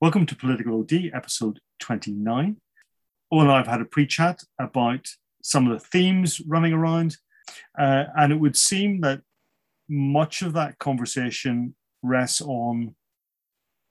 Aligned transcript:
Welcome 0.00 0.24
to 0.24 0.34
Political 0.34 0.80
OD, 0.80 1.10
episode 1.12 1.60
29. 1.80 2.56
Owen 3.30 3.46
and 3.46 3.52
I 3.52 3.58
have 3.58 3.66
had 3.66 3.82
a 3.82 3.84
pre 3.84 4.06
chat 4.06 4.40
about 4.58 5.06
some 5.42 5.70
of 5.70 5.78
the 5.78 5.86
themes 5.88 6.40
running 6.40 6.72
around, 6.72 7.18
uh, 7.78 8.04
and 8.16 8.32
it 8.32 8.40
would 8.40 8.56
seem 8.56 9.02
that 9.02 9.20
much 9.90 10.40
of 10.40 10.54
that 10.54 10.78
conversation 10.78 11.74
rests 12.02 12.40
on 12.40 12.94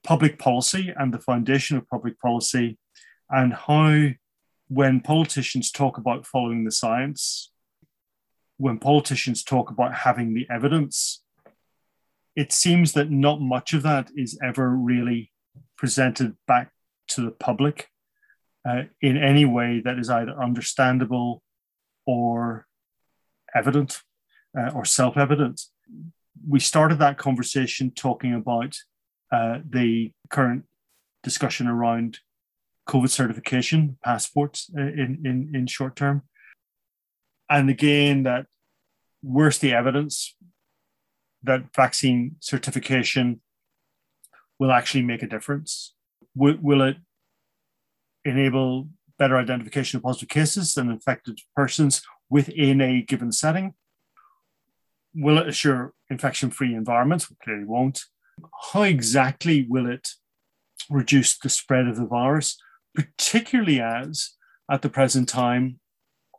public 0.02 0.36
policy 0.36 0.92
and 0.96 1.14
the 1.14 1.20
foundation 1.20 1.76
of 1.76 1.86
public 1.86 2.18
policy, 2.18 2.76
and 3.30 3.54
how, 3.54 4.08
when 4.66 4.98
politicians 4.98 5.70
talk 5.70 5.96
about 5.96 6.26
following 6.26 6.64
the 6.64 6.72
science, 6.72 7.52
when 8.56 8.78
politicians 8.78 9.44
talk 9.44 9.70
about 9.70 9.94
having 9.94 10.34
the 10.34 10.48
evidence, 10.50 11.22
it 12.34 12.50
seems 12.50 12.94
that 12.94 13.12
not 13.12 13.40
much 13.40 13.72
of 13.72 13.84
that 13.84 14.10
is 14.16 14.36
ever 14.42 14.70
really 14.70 15.30
presented 15.80 16.36
back 16.46 16.70
to 17.08 17.22
the 17.22 17.30
public 17.30 17.88
uh, 18.68 18.82
in 19.00 19.16
any 19.16 19.46
way 19.46 19.80
that 19.82 19.98
is 19.98 20.10
either 20.10 20.38
understandable 20.38 21.42
or 22.06 22.66
evident 23.54 24.02
uh, 24.56 24.70
or 24.74 24.84
self 24.84 25.16
evident. 25.16 25.62
We 26.46 26.60
started 26.60 26.98
that 26.98 27.16
conversation 27.16 27.92
talking 27.92 28.34
about 28.34 28.76
uh, 29.32 29.60
the 29.68 30.12
current 30.28 30.64
discussion 31.22 31.66
around 31.66 32.18
COVID 32.86 33.08
certification 33.08 33.96
passports 34.04 34.70
uh, 34.76 34.82
in, 34.82 35.22
in, 35.24 35.50
in 35.54 35.66
short 35.66 35.96
term. 35.96 36.22
And 37.48 37.70
again, 37.70 38.24
that 38.24 38.46
where's 39.22 39.58
the 39.58 39.72
evidence 39.72 40.36
that 41.42 41.74
vaccine 41.74 42.36
certification 42.40 43.40
will 44.60 44.70
actually 44.70 45.02
make 45.02 45.22
a 45.24 45.26
difference? 45.26 45.94
Will, 46.36 46.56
will 46.60 46.82
it 46.82 46.98
enable 48.24 48.88
better 49.18 49.36
identification 49.36 49.96
of 49.96 50.02
positive 50.04 50.28
cases 50.28 50.76
and 50.76 50.90
infected 50.90 51.40
persons 51.56 52.02
within 52.28 52.80
a 52.80 53.02
given 53.02 53.32
setting? 53.32 53.74
Will 55.14 55.38
it 55.38 55.48
assure 55.48 55.94
infection 56.08 56.50
free 56.50 56.74
environments? 56.74 57.28
We 57.28 57.36
clearly 57.42 57.64
won't. 57.64 58.04
How 58.72 58.82
exactly 58.82 59.66
will 59.68 59.90
it 59.90 60.10
reduce 60.88 61.36
the 61.36 61.48
spread 61.48 61.88
of 61.88 61.96
the 61.96 62.06
virus, 62.06 62.56
particularly 62.94 63.80
as 63.80 64.36
at 64.70 64.82
the 64.82 64.88
present 64.88 65.28
time, 65.28 65.80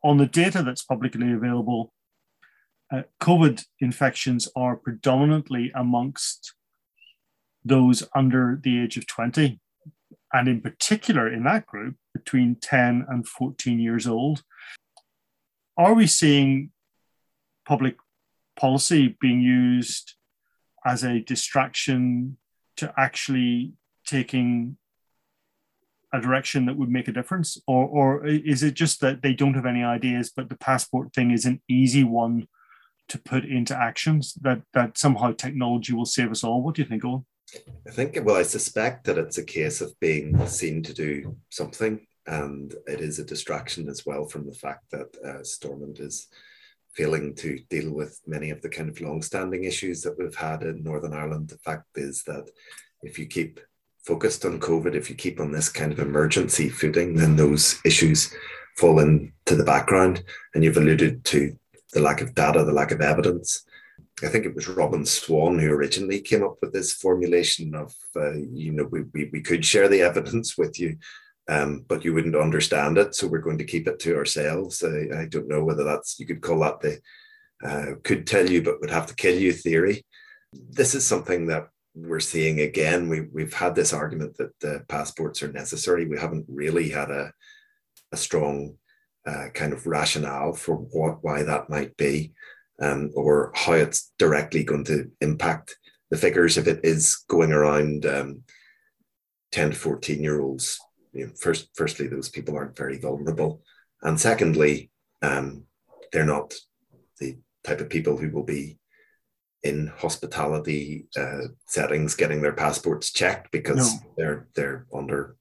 on 0.04 0.18
the 0.18 0.26
data 0.26 0.64
that's 0.64 0.84
publicly 0.84 1.32
available, 1.32 1.92
uh, 2.94 3.04
COVID 3.20 3.64
infections 3.80 4.48
are 4.56 4.76
predominantly 4.76 5.72
amongst 5.76 6.54
those 7.64 8.04
under 8.16 8.60
the 8.62 8.82
age 8.82 8.98
of 8.98 9.08
20, 9.08 9.60
and 10.34 10.48
in 10.48 10.62
particular 10.62 11.32
in 11.32 11.44
that 11.44 11.66
group 11.66 11.96
between 12.14 12.56
10 12.56 13.06
and 13.10 13.28
14 13.28 13.80
years 13.80 14.08
old. 14.08 14.44
Are 15.78 15.94
we 15.94 16.08
seeing 16.08 16.72
public 17.66 17.96
policy 18.56 19.18
being 19.20 19.42
used 19.42 20.16
as 20.86 21.04
a 21.04 21.20
distraction 21.20 22.38
to 22.78 22.94
actually 22.98 23.74
taking 24.06 24.78
a 26.14 26.20
direction 26.20 26.66
that 26.66 26.78
would 26.78 26.90
make 26.90 27.08
a 27.08 27.14
difference? 27.14 27.58
Or, 27.68 27.86
or 27.88 28.26
is 28.26 28.64
it 28.64 28.74
just 28.74 29.00
that 29.02 29.22
they 29.22 29.34
don't 29.34 29.54
have 29.54 29.66
any 29.66 29.84
ideas, 29.84 30.32
but 30.36 30.50
the 30.50 30.58
passport 30.58 31.14
thing 31.14 31.32
is 31.32 31.46
an 31.46 31.62
easy 31.70 32.04
one 32.04 32.48
to 33.08 33.18
put 33.18 33.46
into 33.46 33.76
actions 33.76 34.34
that, 34.42 34.62
that 34.74 34.98
somehow 34.98 35.32
technology 35.32 35.94
will 35.94 36.06
save 36.06 36.32
us 36.32 36.44
all? 36.44 36.62
What 36.62 36.76
do 36.76 36.82
you 36.82 36.88
think, 36.88 37.06
Owen? 37.06 37.26
I 37.88 37.92
think, 37.92 38.18
well, 38.24 38.36
I 38.36 38.44
suspect 38.44 39.06
that 39.06 39.18
it's 39.18 39.38
a 39.38 39.44
case 39.44 39.82
of 39.82 40.00
being 40.00 40.46
seen 40.48 40.84
to 40.84 40.94
do 40.94 41.36
something, 41.50 42.06
and 42.28 42.74
it 42.88 43.02
is 43.02 43.20
a 43.20 43.26
distraction 43.26 43.90
as 43.90 44.06
well 44.06 44.26
from 44.26 44.46
the 44.46 44.54
fact 44.54 44.92
that 44.92 45.16
uh, 45.26 45.44
Stormont 45.44 46.00
is 46.00 46.28
failing 46.94 47.34
to 47.36 47.60
deal 47.70 47.94
with 47.94 48.20
many 48.28 48.50
of 48.50 48.62
the 48.62 48.70
kind 48.70 48.90
of 48.90 49.00
long-standing 49.00 49.64
issues 49.64 50.02
that 50.02 50.18
we've 50.18 50.36
had 50.36 50.64
in 50.64 50.84
Northern 50.84 51.14
Ireland. 51.14 51.50
The 51.50 51.58
fact 51.58 51.88
is 51.96 52.24
that 52.24 52.50
if 53.02 53.18
you 53.18 53.26
keep 53.26 53.60
focused 54.04 54.46
on 54.46 54.60
COVID, 54.60 54.96
if 54.96 55.10
you 55.10 55.16
keep 55.16 55.40
on 55.40 55.52
this 55.52 55.70
kind 55.70 55.92
of 55.92 56.00
emergency 56.00 56.70
footing, 56.70 57.16
then 57.16 57.36
those 57.36 57.80
issues 57.86 58.34
fall 58.78 59.00
into 59.00 59.56
the 59.56 59.64
background. 59.64 60.24
And 60.54 60.64
you've 60.64 60.78
alluded 60.78 61.24
to 61.26 61.58
the 61.94 62.02
lack 62.02 62.22
of 62.22 62.36
data, 62.36 62.64
the 62.64 62.72
lack 62.72 62.92
of 62.92 63.02
evidence. 63.02 63.64
I 64.24 64.28
think 64.28 64.46
it 64.46 64.56
was 64.56 64.68
Robin 64.68 65.06
Swann 65.06 65.58
who 65.58 65.72
originally 65.72 66.22
came 66.22 66.44
up 66.44 66.58
with 66.62 66.74
this 66.74 66.94
formulation 66.94 67.74
of, 67.74 67.94
uh, 68.16 68.34
you 68.34 68.72
know, 68.72 68.84
we, 68.86 69.02
we, 69.14 69.30
we 69.34 69.42
could 69.42 69.66
share 69.66 69.88
the 69.88 70.02
evidence 70.02 70.58
with 70.58 70.80
you, 70.80 70.98
um, 71.50 71.86
but 71.88 72.06
you 72.06 72.14
wouldn't 72.14 72.36
understand 72.36 72.98
it. 72.98 73.16
So 73.16 73.28
we're 73.28 73.40
going 73.40 73.58
to 73.58 73.66
keep 73.66 73.88
it 73.88 74.00
to 74.00 74.16
ourselves. 74.16 74.84
I, 74.84 75.22
I 75.22 75.26
don't 75.26 75.48
know 75.48 75.64
whether 75.64 75.84
that's, 75.84 76.20
you 76.20 76.28
could 76.28 76.42
call 76.42 76.60
that 76.60 76.82
the 76.82 77.00
uh, 77.64 77.96
could 78.04 78.26
tell 78.28 78.50
you, 78.50 78.62
but 78.62 78.80
would 78.82 78.90
have 78.90 79.08
to 79.08 79.16
kill 79.16 79.38
you 79.38 79.54
theory. 79.54 80.06
This 80.54 80.96
is 80.96 81.06
something 81.06 81.48
that 81.48 81.68
we're 81.94 82.20
seeing 82.20 82.62
again. 82.62 83.10
We, 83.10 83.22
we've 83.22 83.54
had 83.54 83.76
this 83.76 83.94
argument 83.94 84.38
that 84.38 84.58
the 84.60 84.84
passports 84.88 85.44
are 85.44 85.52
necessary. 85.52 86.06
We 86.06 86.20
haven't 86.20 86.46
really 86.48 86.90
had 86.90 87.12
a, 87.12 87.32
a 88.12 88.18
strong 88.18 88.76
uh, 89.26 89.48
kind 89.54 89.74
of 89.74 89.86
rationale 89.86 90.54
for 90.54 90.76
what, 90.76 91.24
why 91.24 91.44
that 91.44 91.70
might 91.70 91.96
be 91.98 92.34
um, 92.82 93.12
or 93.16 93.52
how 93.56 93.74
it's 93.74 94.12
directly 94.18 94.64
going 94.64 94.84
to 94.86 95.12
impact 95.22 95.76
the 96.10 96.18
figures 96.18 96.58
if 96.58 96.68
it 96.68 96.82
is 96.84 97.24
going 97.30 97.52
around 97.52 98.06
um, 98.06 98.44
10 99.52 99.72
to 99.72 99.76
14 99.76 100.22
year 100.22 100.42
olds. 100.42 100.80
You 101.14 101.28
know, 101.28 101.34
first, 101.40 101.70
firstly, 101.76 102.08
those 102.08 102.30
people 102.30 102.56
aren't 102.56 102.78
very 102.78 102.98
vulnerable. 102.98 103.62
And 104.02 104.20
secondly, 104.20 104.92
um, 105.22 105.66
they're 106.12 106.26
not 106.26 106.54
the 107.20 107.38
type 107.64 107.82
of 107.82 107.90
people 107.90 108.18
who 108.18 108.30
will 108.32 108.44
be 108.44 108.80
in 109.64 109.88
hospitality 109.88 111.06
uh, 111.16 111.42
settings 111.68 112.16
getting 112.16 112.42
their 112.42 112.54
passports 112.54 113.12
checked 113.12 113.52
because 113.52 113.94
no. 113.94 114.14
they're 114.18 114.48
they're 114.56 114.88
under 114.94 115.36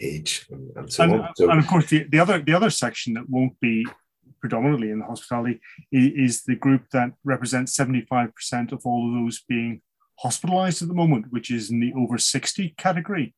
age 0.00 0.46
and, 0.50 0.70
and 0.76 0.92
so 0.92 1.02
and, 1.02 1.12
on. 1.14 1.28
So, 1.34 1.50
and 1.50 1.58
of 1.58 1.66
course, 1.66 1.86
the, 1.86 2.04
the 2.04 2.20
other 2.20 2.40
the 2.40 2.54
other 2.54 2.70
section 2.70 3.14
that 3.14 3.28
won't 3.28 3.58
be 3.60 3.84
predominantly 4.40 4.90
in 4.90 4.98
the 5.00 5.04
hospitality, 5.04 5.60
is 5.92 6.42
the 6.42 6.56
group 6.56 6.88
that 6.92 7.12
represents 7.24 7.76
75% 7.76 8.72
of 8.72 8.82
all 8.84 9.08
of 9.08 9.14
those 9.14 9.42
being 9.48 9.82
hospitalized 10.18 10.82
at 10.82 10.88
the 10.88 10.94
moment, 10.94 11.26
which 11.30 11.50
is 11.50 11.70
in 11.70 11.80
the 11.80 11.92
over 11.96 12.18
60 12.18 12.74
category. 12.76 13.34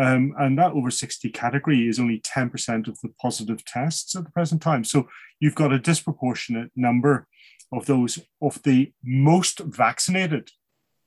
Um, 0.00 0.34
and 0.38 0.58
that 0.58 0.72
over 0.72 0.90
60 0.90 1.30
category 1.30 1.86
is 1.88 2.00
only 2.00 2.20
10% 2.20 2.88
of 2.88 3.00
the 3.00 3.10
positive 3.20 3.64
tests 3.64 4.16
at 4.16 4.24
the 4.24 4.30
present 4.30 4.60
time. 4.60 4.82
So 4.82 5.08
you've 5.38 5.54
got 5.54 5.72
a 5.72 5.78
disproportionate 5.78 6.72
number 6.74 7.28
of 7.72 7.86
those 7.86 8.18
of 8.42 8.62
the 8.64 8.92
most 9.04 9.60
vaccinated 9.60 10.50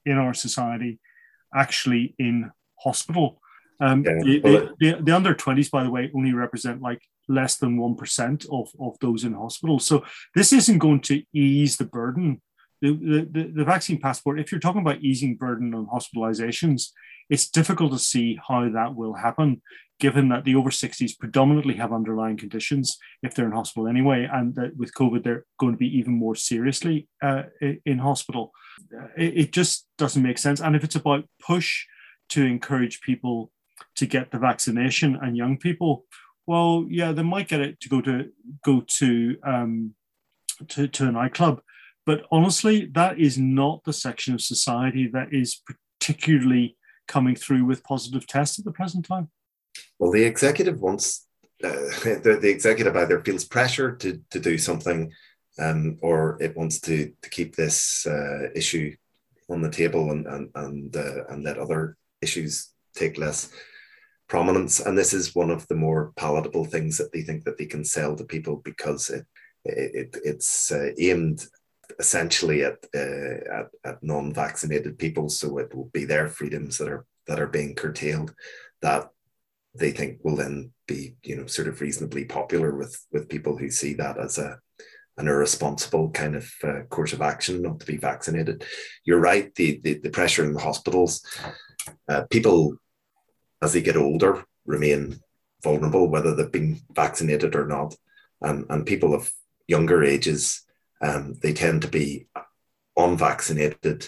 in 0.05 0.17
our 0.17 0.33
society 0.33 0.99
actually 1.53 2.15
in 2.17 2.51
hospital. 2.79 3.41
Um, 3.79 4.03
yeah. 4.03 4.19
the, 4.23 4.39
the, 4.39 4.75
the, 4.79 5.03
the, 5.03 5.15
under 5.15 5.35
20s, 5.35 5.69
by 5.69 5.83
the 5.83 5.91
way, 5.91 6.09
only 6.15 6.33
represent 6.33 6.81
like 6.81 7.01
less 7.27 7.57
than 7.57 7.77
1% 7.77 8.45
of, 8.51 8.69
of 8.79 8.97
those 8.99 9.23
in 9.23 9.33
hospital. 9.33 9.79
So 9.79 10.05
this 10.35 10.53
isn't 10.53 10.79
going 10.79 11.01
to 11.01 11.23
ease 11.33 11.77
the 11.77 11.85
burden. 11.85 12.41
The, 12.81 13.27
the, 13.31 13.51
the 13.55 13.63
vaccine 13.65 13.99
passport, 13.99 14.39
if 14.39 14.51
you're 14.51 14.61
talking 14.61 14.81
about 14.81 15.01
easing 15.01 15.35
burden 15.35 15.73
on 15.73 15.87
hospitalizations, 15.87 16.91
it's 17.29 17.49
difficult 17.49 17.91
to 17.91 17.99
see 17.99 18.39
how 18.47 18.69
that 18.69 18.95
will 18.95 19.15
happen, 19.15 19.61
given 19.99 20.29
that 20.29 20.45
the 20.45 20.55
over 20.55 20.69
60s 20.69 21.17
predominantly 21.17 21.73
have 21.75 21.91
underlying 21.91 22.37
conditions 22.37 22.97
if 23.23 23.33
they're 23.33 23.47
in 23.47 23.51
hospital 23.51 23.87
anyway, 23.87 24.29
and 24.31 24.55
that 24.55 24.77
with 24.77 24.93
COVID, 24.93 25.23
they're 25.23 25.45
going 25.59 25.73
to 25.73 25.77
be 25.77 25.97
even 25.97 26.13
more 26.13 26.35
seriously 26.35 27.07
uh, 27.21 27.43
in 27.85 27.97
hospital. 27.97 28.51
It, 29.17 29.37
it 29.37 29.51
just 29.51 29.87
doesn't 29.97 30.23
make 30.23 30.37
sense. 30.37 30.61
And 30.61 30.75
if 30.75 30.83
it's 30.83 30.95
about 30.95 31.25
push 31.41 31.85
to 32.29 32.45
encourage 32.45 33.01
people 33.01 33.51
to 33.95 34.05
get 34.05 34.31
the 34.31 34.39
vaccination 34.39 35.17
and 35.21 35.35
young 35.35 35.57
people, 35.57 36.05
well, 36.47 36.85
yeah, 36.89 37.11
they 37.11 37.23
might 37.23 37.49
get 37.49 37.59
it 37.59 37.79
to 37.81 37.89
go 37.89 38.01
to 38.01 38.31
go 38.63 38.81
to 38.99 39.37
um, 39.43 39.93
to, 40.69 40.87
to 40.87 41.07
a 41.09 41.11
nightclub, 41.11 41.61
but 42.05 42.25
honestly, 42.31 42.89
that 42.93 43.19
is 43.19 43.37
not 43.37 43.83
the 43.83 43.93
section 43.93 44.33
of 44.33 44.41
society 44.41 45.07
that 45.13 45.33
is 45.33 45.61
particularly 45.99 46.77
coming 47.07 47.35
through 47.35 47.65
with 47.65 47.83
positive 47.83 48.25
tests 48.25 48.57
at 48.57 48.65
the 48.65 48.71
present 48.71 49.05
time. 49.05 49.29
Well, 49.99 50.11
the 50.11 50.23
executive 50.23 50.79
wants 50.79 51.27
uh, 51.63 51.69
the, 52.23 52.39
the 52.41 52.49
executive 52.49 52.95
either 52.95 53.19
feels 53.19 53.43
pressure 53.43 53.95
to 53.97 54.21
to 54.29 54.39
do 54.39 54.57
something, 54.57 55.11
um, 55.59 55.97
or 56.01 56.37
it 56.41 56.55
wants 56.55 56.79
to 56.81 57.11
to 57.21 57.29
keep 57.29 57.55
this 57.55 58.07
uh, 58.07 58.49
issue 58.55 58.95
on 59.49 59.61
the 59.61 59.69
table 59.69 60.11
and 60.11 60.25
and 60.27 60.49
and, 60.55 60.95
uh, 60.95 61.25
and 61.29 61.43
let 61.43 61.57
other 61.57 61.97
issues 62.21 62.69
take 62.95 63.17
less 63.17 63.51
prominence. 64.27 64.79
And 64.79 64.97
this 64.97 65.13
is 65.13 65.35
one 65.35 65.49
of 65.49 65.67
the 65.67 65.75
more 65.75 66.11
palatable 66.15 66.65
things 66.65 66.97
that 66.97 67.11
they 67.11 67.21
think 67.21 67.43
that 67.45 67.57
they 67.57 67.65
can 67.65 67.83
sell 67.83 68.15
to 68.15 68.23
people 68.23 68.57
because 68.63 69.09
it, 69.09 69.25
it 69.65 70.17
it's 70.23 70.71
uh, 70.71 70.89
aimed 70.99 71.45
essentially 71.99 72.63
at, 72.63 72.77
uh, 72.93 73.59
at, 73.59 73.67
at 73.85 74.03
non-vaccinated 74.03 74.99
people. 74.99 75.29
So 75.29 75.57
it 75.57 75.73
will 75.73 75.89
be 75.93 76.05
their 76.05 76.27
freedoms 76.27 76.77
that 76.77 76.89
are 76.89 77.05
that 77.27 77.39
are 77.39 77.47
being 77.47 77.75
curtailed 77.75 78.33
that 78.81 79.09
they 79.75 79.91
think 79.91 80.19
will 80.23 80.35
then 80.35 80.71
be 80.87 81.15
you 81.23 81.35
know 81.35 81.45
sort 81.45 81.67
of 81.67 81.81
reasonably 81.81 82.25
popular 82.25 82.75
with 82.75 83.05
with 83.11 83.29
people 83.29 83.57
who 83.57 83.69
see 83.69 83.93
that 83.93 84.17
as 84.17 84.37
a 84.37 84.59
an 85.17 85.27
irresponsible 85.27 86.11
kind 86.11 86.35
of 86.35 86.51
uh, 86.63 86.81
course 86.89 87.11
of 87.11 87.21
action 87.21 87.61
not 87.61 87.79
to 87.79 87.85
be 87.87 87.97
vaccinated. 87.97 88.63
You're 89.03 89.19
right. 89.19 89.53
The 89.55 89.79
the, 89.83 89.99
the 89.99 90.09
pressure 90.09 90.45
in 90.45 90.53
the 90.53 90.61
hospitals, 90.61 91.25
uh, 92.07 92.23
people 92.29 92.77
as 93.61 93.73
they 93.73 93.81
get 93.81 93.97
older 93.97 94.43
remain 94.65 95.19
vulnerable, 95.63 96.07
whether 96.07 96.35
they've 96.35 96.51
been 96.51 96.79
vaccinated 96.93 97.55
or 97.55 97.65
not, 97.65 97.95
and 98.41 98.65
and 98.69 98.85
people 98.85 99.13
of 99.13 99.31
younger 99.67 100.03
ages, 100.03 100.65
um, 101.01 101.35
they 101.41 101.53
tend 101.53 101.81
to 101.81 101.87
be 101.87 102.27
unvaccinated 102.95 104.07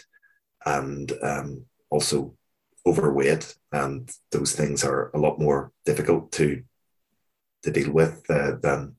and 0.66 1.14
um, 1.22 1.66
also 1.90 2.36
overweight, 2.86 3.56
and 3.72 4.12
those 4.32 4.54
things 4.54 4.84
are 4.84 5.12
a 5.14 5.20
lot 5.20 5.40
more 5.40 5.72
difficult 5.86 6.32
to 6.34 6.64
to 7.64 7.72
deal 7.72 7.92
with 7.92 8.24
uh, 8.30 8.54
than 8.62 8.96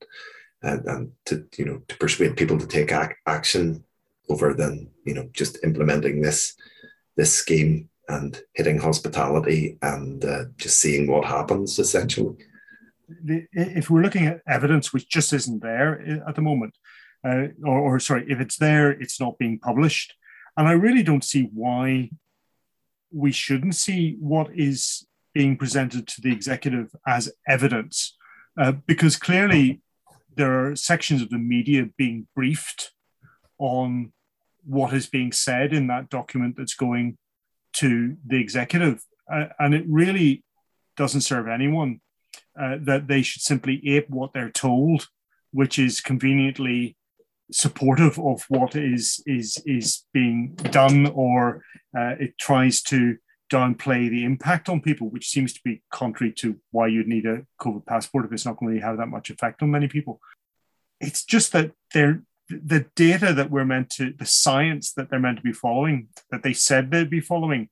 and, 0.63 0.85
and 0.87 1.13
to 1.27 1.47
you 1.57 1.65
know 1.65 1.83
to 1.89 1.97
persuade 1.99 2.37
people 2.37 2.59
to 2.59 2.67
take 2.67 2.93
ac- 2.93 3.15
action 3.27 3.85
over 4.29 4.55
than 4.55 4.91
you 5.05 5.15
know 5.15 5.29
just 5.33 5.63
implementing 5.65 6.21
this 6.21 6.55
this 7.17 7.33
scheme 7.33 7.89
and 8.11 8.43
hitting 8.55 8.79
hospitality 8.79 9.79
and 9.83 10.25
uh, 10.25 10.45
just 10.57 10.79
seeing 10.79 11.11
what 11.11 11.25
happens 11.25 11.79
essentially. 11.79 12.37
If 13.53 13.91
we're 13.91 14.03
looking 14.03 14.27
at 14.27 14.41
evidence 14.47 14.93
which 14.93 15.09
just 15.09 15.33
isn't 15.33 15.63
there 15.63 16.23
at 16.29 16.35
the 16.35 16.43
moment 16.43 16.75
uh, 17.27 17.49
or, 17.65 17.79
or 17.79 18.01
sorry 18.01 18.25
if 18.29 18.41
it's 18.41 18.57
there 18.57 18.91
it's 18.91 19.21
not 19.21 19.39
being 19.39 19.59
published. 19.59 20.15
And 20.57 20.69
i 20.69 20.73
really 20.73 21.03
don't 21.03 21.25
see 21.25 21.49
why 21.55 22.11
we 23.13 23.33
shouldn't 23.33 23.75
see 23.75 24.17
what 24.21 24.49
is 24.55 25.07
being 25.35 25.57
presented 25.57 26.07
to 26.07 26.21
the 26.21 26.33
executive 26.33 26.89
as 27.07 27.33
evidence 27.49 28.17
uh, 28.61 28.73
because 28.73 29.17
clearly 29.17 29.81
there 30.37 30.67
are 30.67 30.77
sections 30.77 31.23
of 31.23 31.31
the 31.31 31.39
media 31.39 31.89
being 31.97 32.27
briefed 32.35 32.93
on 33.59 34.13
what 34.65 34.93
is 34.93 35.07
being 35.07 35.33
said 35.33 35.73
in 35.73 35.87
that 35.87 36.09
document 36.09 36.57
that's 36.57 36.75
going 36.75 37.17
to 37.75 38.17
the 38.27 38.41
executive. 38.41 39.03
Uh, 39.33 39.47
and 39.59 39.75
it 39.75 39.85
really 39.89 40.45
doesn't 40.97 41.21
serve 41.23 41.49
anyone 41.49 42.01
uh, 42.61 42.77
that 42.81 43.07
they 43.07 43.23
should 43.23 43.43
simply 43.43 43.81
ape 43.89 44.11
what 44.11 44.33
they're 44.33 44.51
told, 44.51 45.09
which 45.53 45.79
is 45.79 46.01
conveniently 46.01 46.97
supportive 47.53 48.19
of 48.19 48.45
what 48.49 48.77
is 48.77 49.23
is 49.27 49.61
is 49.67 50.05
being 50.13 50.55
done, 50.71 51.07
or 51.07 51.65
uh, 51.97 52.15
it 52.21 52.39
tries 52.39 52.83
to 52.83 53.17
downplay 53.51 54.09
the 54.09 54.25
impact 54.25 54.69
on 54.69 54.81
people, 54.81 55.09
which 55.11 55.29
seems 55.29 55.53
to 55.53 55.61
be 55.65 55.83
contrary 55.91 56.33
to 56.33 56.57
why 56.71 56.87
you'd 56.87 57.09
need 57.09 57.27
a 57.27 57.45
COVID 57.61 57.85
passport 57.85 58.25
if 58.25 58.33
it's 58.33 58.47
not 58.47 58.57
going 58.57 58.75
to 58.75 58.81
have 58.81 58.99
that 58.99 59.09
much 59.09 59.31
effect 59.31 59.63
on 59.63 59.71
many 59.71 59.89
people. 59.89 60.21
It's 61.01 61.25
just 61.25 61.53
that 61.53 61.73
they're 61.93 62.23
the 62.51 62.87
data 62.97 63.33
that 63.33 63.51
we're 63.51 63.65
meant 63.65 63.91
to, 63.91 64.13
the 64.13 64.27
science 64.27 64.93
that 64.93 65.11
they're 65.11 65.21
meant 65.21 65.39
to 65.39 65.43
be 65.43 65.53
following, 65.53 66.09
that 66.31 66.43
they 66.43 66.53
said 66.53 66.91
they'd 66.91 67.11
be 67.11 67.21
following, 67.21 67.69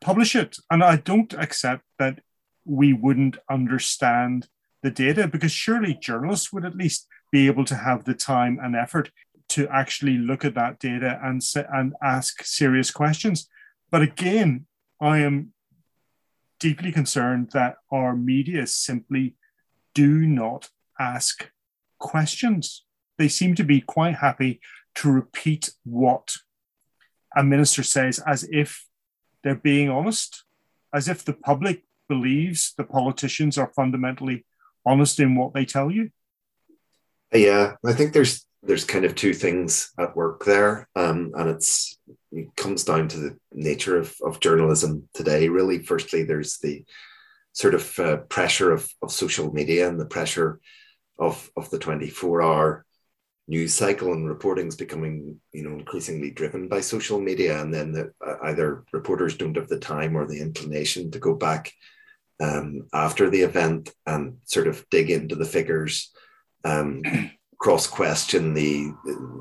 publish 0.00 0.36
it. 0.36 0.56
And 0.70 0.82
I 0.82 0.96
don't 0.96 1.32
accept 1.34 1.84
that 1.98 2.20
we 2.64 2.92
wouldn't 2.92 3.38
understand 3.50 4.48
the 4.82 4.90
data 4.90 5.28
because 5.28 5.52
surely 5.52 5.94
journalists 5.94 6.52
would 6.52 6.64
at 6.64 6.76
least 6.76 7.06
be 7.30 7.46
able 7.46 7.64
to 7.64 7.76
have 7.76 8.04
the 8.04 8.14
time 8.14 8.58
and 8.62 8.76
effort 8.76 9.10
to 9.48 9.68
actually 9.68 10.18
look 10.18 10.44
at 10.44 10.54
that 10.54 10.78
data 10.78 11.20
and 11.22 11.42
and 11.72 11.94
ask 12.02 12.44
serious 12.44 12.90
questions. 12.90 13.48
But 13.90 14.02
again, 14.02 14.66
I 15.00 15.18
am 15.18 15.52
deeply 16.58 16.92
concerned 16.92 17.50
that 17.52 17.76
our 17.90 18.14
media 18.14 18.66
simply 18.66 19.34
do 19.94 20.26
not 20.26 20.70
ask 20.98 21.50
questions. 21.98 22.84
They 23.18 23.28
seem 23.28 23.54
to 23.56 23.64
be 23.64 23.80
quite 23.80 24.16
happy 24.16 24.60
to 24.96 25.10
repeat 25.10 25.70
what 25.84 26.34
a 27.36 27.42
minister 27.42 27.82
says 27.82 28.18
as 28.26 28.46
if 28.50 28.86
they're 29.42 29.54
being 29.54 29.88
honest, 29.88 30.44
as 30.92 31.08
if 31.08 31.24
the 31.24 31.32
public 31.32 31.84
believes 32.08 32.74
the 32.76 32.84
politicians 32.84 33.56
are 33.58 33.72
fundamentally 33.74 34.44
honest 34.84 35.20
in 35.20 35.34
what 35.34 35.54
they 35.54 35.64
tell 35.64 35.90
you. 35.90 36.10
Yeah, 37.32 37.74
I 37.84 37.92
think 37.92 38.12
there's 38.12 38.46
there's 38.64 38.84
kind 38.84 39.04
of 39.04 39.14
two 39.14 39.34
things 39.34 39.92
at 39.98 40.14
work 40.14 40.44
there, 40.44 40.88
um, 40.94 41.32
and 41.34 41.50
it's 41.50 41.98
it 42.30 42.54
comes 42.56 42.84
down 42.84 43.08
to 43.08 43.18
the 43.18 43.36
nature 43.52 43.98
of, 43.98 44.14
of 44.22 44.40
journalism 44.40 45.08
today. 45.14 45.48
Really, 45.48 45.78
firstly, 45.78 46.22
there's 46.22 46.58
the 46.58 46.84
sort 47.52 47.74
of 47.74 47.98
uh, 47.98 48.16
pressure 48.28 48.72
of, 48.72 48.88
of 49.02 49.10
social 49.10 49.52
media 49.52 49.88
and 49.88 49.98
the 49.98 50.06
pressure 50.06 50.60
of 51.18 51.50
of 51.56 51.70
the 51.70 51.78
24 51.78 52.42
hour 52.42 52.84
news 53.48 53.74
cycle 53.74 54.12
and 54.12 54.28
reporting 54.28 54.68
is 54.68 54.76
becoming 54.76 55.40
you 55.52 55.64
know 55.64 55.76
increasingly 55.76 56.30
driven 56.30 56.68
by 56.68 56.80
social 56.80 57.20
media 57.20 57.60
and 57.60 57.74
then 57.74 57.92
the, 57.92 58.12
uh, 58.26 58.36
either 58.44 58.84
reporters 58.92 59.36
don't 59.36 59.56
have 59.56 59.68
the 59.68 59.78
time 59.78 60.16
or 60.16 60.26
the 60.26 60.40
inclination 60.40 61.10
to 61.10 61.18
go 61.18 61.34
back 61.34 61.72
um, 62.40 62.86
after 62.92 63.28
the 63.28 63.40
event 63.40 63.90
and 64.06 64.36
sort 64.44 64.68
of 64.68 64.88
dig 64.90 65.10
into 65.10 65.34
the 65.34 65.44
figures 65.44 66.12
um, 66.64 67.02
cross 67.62 67.86
question 67.86 68.54
the 68.54 68.92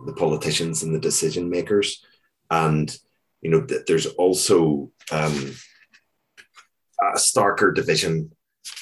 the 0.05 0.13
politicians 0.13 0.83
and 0.83 0.93
the 0.93 0.99
decision 0.99 1.49
makers. 1.49 2.05
And 2.49 2.95
you 3.41 3.49
know 3.49 3.65
there's 3.87 4.05
also 4.05 4.91
um, 5.11 5.55
a 7.01 7.17
starker 7.17 7.73
division 7.73 8.31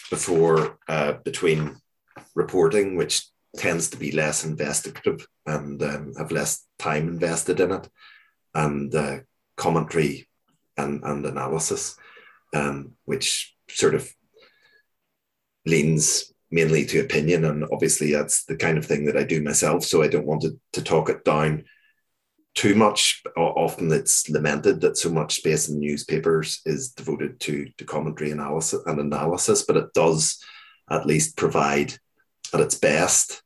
before 0.10 0.78
uh, 0.88 1.14
between 1.24 1.78
reporting, 2.36 2.98
which 2.98 3.26
tends 3.58 3.90
to 3.90 3.98
be 3.98 4.12
less 4.12 4.46
investigative 4.46 5.28
and 5.46 5.82
um, 5.82 6.14
have 6.18 6.32
less 6.32 6.66
time 6.78 7.08
invested 7.08 7.60
in 7.60 7.72
it, 7.72 7.90
and 8.54 8.94
uh, 8.96 9.18
commentary 9.58 10.28
and, 10.78 11.04
and 11.04 11.26
analysis, 11.26 11.98
um, 12.54 12.94
which 13.06 13.56
sort 13.70 13.96
of 13.96 14.10
leans 15.66 16.34
mainly 16.52 16.86
to 16.86 17.00
opinion. 17.00 17.46
And 17.46 17.66
obviously, 17.72 18.12
that's 18.12 18.46
the 18.46 18.56
kind 18.56 18.78
of 18.78 18.86
thing 18.86 19.06
that 19.06 19.18
I 19.18 19.24
do 19.24 19.42
myself. 19.42 19.84
So 19.84 20.02
I 20.02 20.08
don't 20.08 20.26
want 20.26 20.42
to, 20.44 20.60
to 20.74 20.84
talk 20.84 21.10
it 21.10 21.24
down 21.24 21.66
too 22.56 22.76
much. 22.76 23.22
Often 23.38 23.92
it's 23.92 24.30
lamented 24.30 24.82
that 24.82 24.98
so 24.98 25.10
much 25.10 25.36
space 25.36 25.70
in 25.70 25.80
newspapers 25.80 26.62
is 26.66 26.90
devoted 26.90 27.40
to, 27.42 27.70
to 27.78 27.86
commentary 27.86 28.32
analysis 28.32 28.82
and 28.86 29.00
analysis, 29.00 29.64
but 29.64 29.78
it 29.78 29.94
does 29.94 30.44
at 30.90 31.06
least 31.06 31.38
provide 31.38 31.98
at 32.54 32.62
its 32.62 32.76
best, 32.76 33.42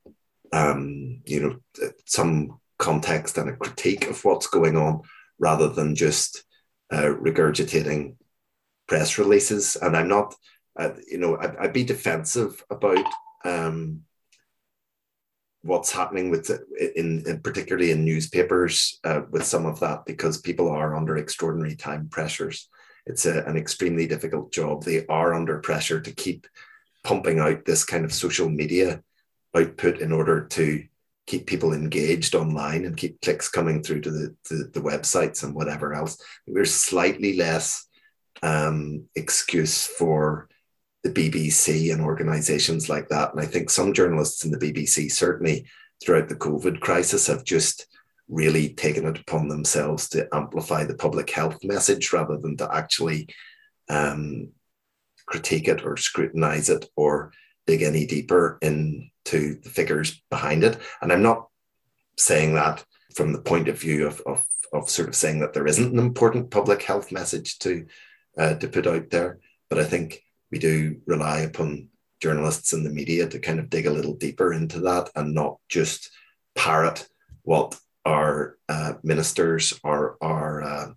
um, 0.51 1.21
you 1.25 1.41
know, 1.41 1.89
some 2.05 2.59
context 2.79 3.37
and 3.37 3.49
a 3.49 3.55
critique 3.55 4.09
of 4.09 4.23
what's 4.25 4.47
going 4.47 4.77
on 4.77 5.01
rather 5.39 5.69
than 5.69 5.95
just 5.95 6.43
uh, 6.91 7.03
regurgitating 7.03 8.15
press 8.87 9.17
releases. 9.17 9.75
And 9.75 9.95
I'm 9.95 10.07
not, 10.07 10.35
uh, 10.77 10.91
you 11.09 11.17
know, 11.17 11.37
I'd, 11.37 11.55
I'd, 11.57 11.73
be 11.73 11.83
defensive 11.83 12.63
about 12.69 13.05
um, 13.45 14.01
what's 15.61 15.91
happening 15.91 16.29
with 16.29 16.49
in, 16.95 17.23
in, 17.25 17.39
particularly 17.41 17.91
in 17.91 18.05
newspapers 18.05 18.99
uh, 19.03 19.21
with 19.31 19.45
some 19.45 19.65
of 19.65 19.79
that 19.79 20.05
because 20.05 20.37
people 20.41 20.69
are 20.69 20.95
under 20.95 21.17
extraordinary 21.17 21.75
time 21.75 22.09
pressures. 22.09 22.69
It's 23.05 23.25
a, 23.25 23.43
an 23.43 23.57
extremely 23.57 24.07
difficult 24.07 24.51
job. 24.51 24.83
They 24.83 25.05
are 25.07 25.33
under 25.33 25.59
pressure 25.59 25.99
to 26.01 26.11
keep 26.11 26.47
pumping 27.03 27.39
out 27.39 27.65
this 27.65 27.83
kind 27.83 28.05
of 28.05 28.13
social 28.13 28.49
media 28.49 29.01
output 29.55 29.99
in 29.99 30.11
order 30.11 30.45
to 30.45 30.83
keep 31.25 31.45
people 31.45 31.73
engaged 31.73 32.35
online 32.35 32.85
and 32.85 32.97
keep 32.97 33.21
clicks 33.21 33.47
coming 33.47 33.81
through 33.81 34.01
to 34.01 34.11
the, 34.11 34.35
to 34.45 34.65
the 34.65 34.81
websites 34.81 35.43
and 35.43 35.55
whatever 35.55 35.93
else. 35.93 36.21
There's 36.47 36.73
slightly 36.73 37.37
less 37.37 37.87
um, 38.41 39.05
excuse 39.15 39.85
for 39.85 40.49
the 41.03 41.09
BBC 41.09 41.93
and 41.93 42.01
organizations 42.01 42.89
like 42.89 43.09
that. 43.09 43.31
And 43.31 43.41
I 43.41 43.45
think 43.45 43.69
some 43.69 43.93
journalists 43.93 44.43
in 44.43 44.51
the 44.51 44.57
BBC, 44.57 45.11
certainly 45.11 45.65
throughout 46.03 46.29
the 46.29 46.35
COVID 46.35 46.79
crisis, 46.81 47.27
have 47.27 47.43
just 47.43 47.87
really 48.29 48.69
taken 48.73 49.05
it 49.05 49.19
upon 49.19 49.47
themselves 49.47 50.09
to 50.09 50.27
amplify 50.33 50.83
the 50.83 50.95
public 50.95 51.29
health 51.29 51.63
message 51.63 52.11
rather 52.13 52.37
than 52.37 52.57
to 52.57 52.73
actually 52.73 53.27
um, 53.89 54.49
critique 55.25 55.67
it 55.67 55.85
or 55.85 55.97
scrutinize 55.97 56.69
it 56.69 56.89
or 56.95 57.31
dig 57.65 57.81
any 57.81 58.05
deeper 58.05 58.57
into 58.61 59.61
the 59.61 59.69
figures 59.69 60.21
behind 60.29 60.63
it. 60.63 60.77
And 61.01 61.11
I'm 61.11 61.23
not 61.23 61.47
saying 62.17 62.55
that 62.55 62.83
from 63.15 63.33
the 63.33 63.41
point 63.41 63.67
of 63.67 63.79
view 63.79 64.07
of, 64.07 64.21
of, 64.25 64.43
of 64.73 64.89
sort 64.89 65.07
of 65.07 65.15
saying 65.15 65.39
that 65.39 65.53
there 65.53 65.67
isn't 65.67 65.93
an 65.93 65.99
important 65.99 66.51
public 66.51 66.81
health 66.81 67.11
message 67.11 67.59
to, 67.59 67.85
uh, 68.37 68.55
to 68.55 68.67
put 68.67 68.87
out 68.87 69.09
there. 69.09 69.39
But 69.69 69.79
I 69.79 69.85
think 69.85 70.21
we 70.51 70.59
do 70.59 71.01
rely 71.05 71.39
upon 71.39 71.89
journalists 72.21 72.73
and 72.73 72.85
the 72.85 72.89
media 72.89 73.27
to 73.27 73.39
kind 73.39 73.59
of 73.59 73.69
dig 73.69 73.85
a 73.85 73.91
little 73.91 74.15
deeper 74.15 74.53
into 74.53 74.79
that 74.81 75.09
and 75.15 75.33
not 75.33 75.57
just 75.69 76.09
parrot 76.55 77.07
what 77.43 77.77
our 78.05 78.57
uh, 78.69 78.93
ministers 79.03 79.79
or 79.83 80.17
our 80.21 80.63
uh, 80.63 80.87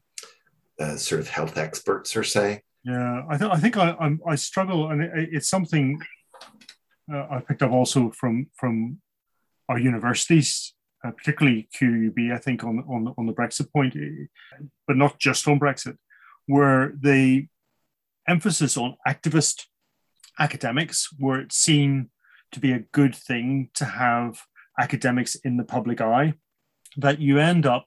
uh, 0.78 0.96
sort 0.96 1.20
of 1.20 1.28
health 1.28 1.56
experts 1.56 2.16
are 2.16 2.24
saying 2.24 2.60
Yeah, 2.86 3.24
I, 3.28 3.36
th- 3.36 3.50
I 3.50 3.56
think 3.56 3.76
I, 3.76 3.96
I'm, 3.98 4.20
I 4.26 4.36
struggle, 4.36 4.90
and 4.90 5.02
it, 5.02 5.10
it's 5.32 5.48
something 5.48 6.00
uh, 7.12 7.26
I 7.30 7.40
picked 7.40 7.62
up 7.62 7.72
also 7.72 8.12
from 8.12 8.46
from 8.54 8.98
our 9.68 9.78
universities, 9.78 10.72
uh, 11.04 11.10
particularly 11.10 11.68
QUB. 11.74 12.32
I 12.32 12.38
think 12.38 12.62
on 12.62 12.84
on 12.88 13.12
on 13.18 13.26
the 13.26 13.32
Brexit 13.32 13.72
point, 13.72 13.96
eh, 13.96 14.26
but 14.86 14.96
not 14.96 15.18
just 15.18 15.48
on 15.48 15.58
Brexit, 15.58 15.96
where 16.46 16.92
the 17.00 17.48
emphasis 18.28 18.76
on 18.76 18.96
activist 19.06 19.64
academics, 20.38 21.08
where 21.18 21.40
it 21.40 21.52
seemed 21.52 22.10
to 22.52 22.60
be 22.60 22.70
a 22.70 22.84
good 22.92 23.16
thing 23.16 23.70
to 23.74 23.84
have 23.84 24.42
academics 24.78 25.34
in 25.34 25.56
the 25.56 25.64
public 25.64 26.00
eye, 26.00 26.34
that 26.96 27.18
you 27.18 27.38
end 27.38 27.66
up 27.66 27.86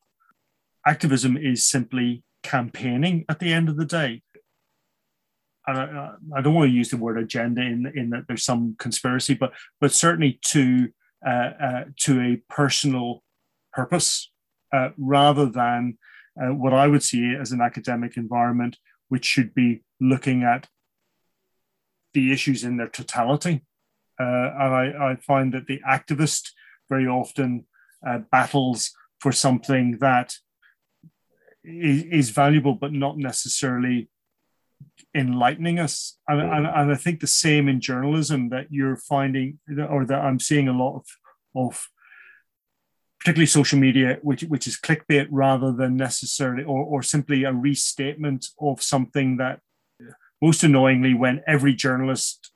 activism 0.85 1.37
is 1.37 1.65
simply 1.65 2.23
campaigning 2.43 3.23
at 3.29 3.39
the 3.39 3.53
end 3.53 3.69
of 3.69 3.77
the 3.77 3.85
day. 3.85 4.21
I, 5.67 6.11
I 6.35 6.41
don't 6.41 6.53
want 6.53 6.69
to 6.69 6.75
use 6.75 6.89
the 6.89 6.97
word 6.97 7.17
agenda 7.17 7.61
in 7.61 7.91
in 7.95 8.09
that 8.11 8.25
there's 8.27 8.43
some 8.43 8.75
conspiracy, 8.79 9.33
but 9.33 9.53
but 9.79 9.91
certainly 9.91 10.39
to 10.47 10.89
uh, 11.25 11.29
uh, 11.29 11.83
to 11.97 12.21
a 12.21 12.37
personal 12.53 13.23
purpose 13.73 14.31
uh, 14.73 14.89
rather 14.97 15.45
than 15.45 15.97
uh, 16.41 16.53
what 16.53 16.73
I 16.73 16.87
would 16.87 17.03
see 17.03 17.35
as 17.35 17.51
an 17.51 17.61
academic 17.61 18.17
environment, 18.17 18.77
which 19.09 19.25
should 19.25 19.53
be 19.53 19.83
looking 19.99 20.43
at 20.43 20.67
the 22.13 22.31
issues 22.31 22.63
in 22.63 22.77
their 22.77 22.87
totality. 22.87 23.65
Uh, 24.19 24.23
and 24.23 24.73
I, 24.75 25.11
I, 25.11 25.15
find 25.15 25.53
that 25.53 25.67
the 25.67 25.79
activist 25.87 26.51
very 26.89 27.07
often 27.07 27.65
uh, 28.05 28.19
battles 28.31 28.91
for 29.19 29.31
something 29.31 29.97
that 29.99 30.35
is, 31.63 32.03
is 32.03 32.29
valuable, 32.31 32.75
but 32.75 32.91
not 32.91 33.17
necessarily 33.17 34.09
enlightening 35.15 35.79
us. 35.79 36.17
And, 36.27 36.41
hmm. 36.41 36.53
and, 36.53 36.67
and, 36.67 36.91
I 36.91 36.95
think 36.95 37.19
the 37.19 37.27
same 37.27 37.67
in 37.67 37.81
journalism 37.81 38.49
that 38.49 38.67
you're 38.69 38.97
finding, 38.97 39.59
or 39.89 40.05
that 40.05 40.21
I'm 40.21 40.39
seeing 40.39 40.67
a 40.67 40.77
lot 40.77 40.97
of, 40.97 41.05
of 41.55 41.87
particularly 43.19 43.47
social 43.47 43.79
media, 43.79 44.19
which, 44.21 44.43
which 44.43 44.67
is 44.67 44.79
clickbait 44.79 45.27
rather 45.29 45.71
than 45.71 45.95
necessarily, 45.95 46.63
or, 46.63 46.83
or 46.83 47.03
simply 47.03 47.43
a 47.43 47.53
restatement 47.53 48.47
of 48.59 48.81
something 48.81 49.37
that 49.37 49.59
uh, 50.01 50.11
most 50.41 50.63
annoyingly, 50.63 51.13
when 51.13 51.41
every 51.47 51.73
journalist 51.73 52.51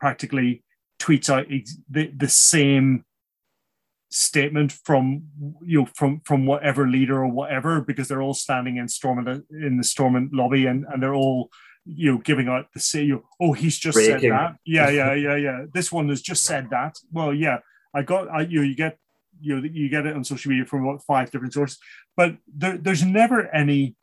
practically 0.00 0.62
tweets 0.98 1.28
out 1.28 1.46
the, 1.90 2.10
the 2.16 2.28
same 2.28 3.04
statement 4.08 4.72
from 4.72 5.24
you 5.62 5.80
know 5.80 5.88
from 5.94 6.20
from 6.24 6.46
whatever 6.46 6.86
leader 6.86 7.22
or 7.22 7.28
whatever 7.28 7.80
because 7.80 8.08
they're 8.08 8.22
all 8.22 8.34
standing 8.34 8.76
in 8.76 8.88
Stormont 8.88 9.44
in 9.50 9.76
the 9.76 9.84
Stormont 9.84 10.32
lobby 10.32 10.66
and 10.66 10.84
and 10.92 11.02
they're 11.02 11.14
all 11.14 11.50
you 11.84 12.12
know 12.12 12.18
giving 12.18 12.48
out 12.48 12.72
the 12.72 12.80
say 12.80 13.02
you 13.02 13.14
know, 13.14 13.24
oh 13.40 13.52
he's 13.52 13.78
just 13.78 13.96
Breaking. 13.96 14.20
said 14.20 14.32
that. 14.32 14.56
Yeah 14.64 14.90
yeah 14.90 15.12
yeah 15.26 15.36
yeah. 15.36 15.64
This 15.72 15.90
one 15.90 16.08
has 16.08 16.22
just 16.22 16.44
said 16.44 16.70
that. 16.70 16.98
Well 17.10 17.34
yeah 17.34 17.58
I 17.94 18.02
got 18.02 18.28
I, 18.30 18.42
you 18.42 18.60
know, 18.60 18.66
you 18.66 18.76
get 18.76 18.98
you 19.40 19.56
know 19.56 19.68
you 19.70 19.88
get 19.88 20.06
it 20.06 20.14
on 20.14 20.24
social 20.24 20.50
media 20.50 20.66
from 20.66 20.86
about 20.86 21.02
five 21.02 21.30
different 21.30 21.54
sources. 21.54 21.78
But 22.16 22.36
there, 22.46 22.76
there's 22.76 23.04
never 23.04 23.52
any 23.54 23.96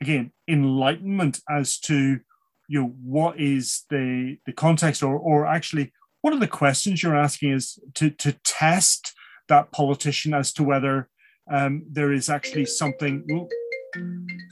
again 0.00 0.32
enlightenment 0.46 1.40
as 1.48 1.78
to 1.80 2.20
you 2.68 2.80
know 2.80 2.94
what 3.02 3.40
is 3.40 3.84
the 3.90 4.38
the 4.46 4.52
context 4.52 5.02
or 5.02 5.16
or 5.16 5.46
actually 5.46 5.92
one 6.20 6.32
of 6.32 6.40
the 6.40 6.48
questions 6.48 7.02
you're 7.02 7.16
asking 7.16 7.52
is 7.52 7.78
to 7.94 8.10
to 8.10 8.32
test 8.44 9.14
that 9.48 9.72
politician 9.72 10.34
as 10.34 10.52
to 10.52 10.62
whether 10.62 11.08
um, 11.50 11.84
there 11.90 12.12
is 12.12 12.28
actually 12.28 12.66
something 12.66 13.48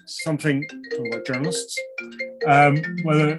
something 0.06 0.66
about 0.98 1.26
journalists 1.26 1.78
um, 2.46 2.82
whether 3.02 3.38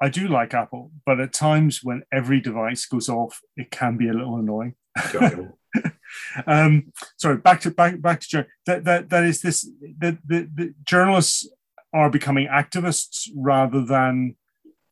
I 0.00 0.08
do 0.08 0.28
like 0.28 0.54
Apple, 0.54 0.92
but 1.04 1.20
at 1.20 1.32
times 1.32 1.80
when 1.82 2.04
every 2.12 2.40
device 2.40 2.86
goes 2.86 3.08
off, 3.08 3.40
it 3.56 3.70
can 3.70 3.96
be 3.96 4.08
a 4.08 4.12
little 4.12 4.36
annoying. 4.36 4.74
um, 6.46 6.92
sorry, 7.16 7.38
back 7.38 7.60
to 7.62 7.70
back 7.70 8.00
back 8.00 8.20
to 8.20 8.46
that 8.66 8.84
that 8.84 9.10
that 9.10 9.24
is 9.24 9.42
this 9.42 9.68
that 9.98 10.18
the, 10.24 10.48
the 10.54 10.74
journalists 10.84 11.48
are 11.92 12.10
becoming 12.10 12.46
activists 12.46 13.28
rather 13.34 13.84
than 13.84 14.36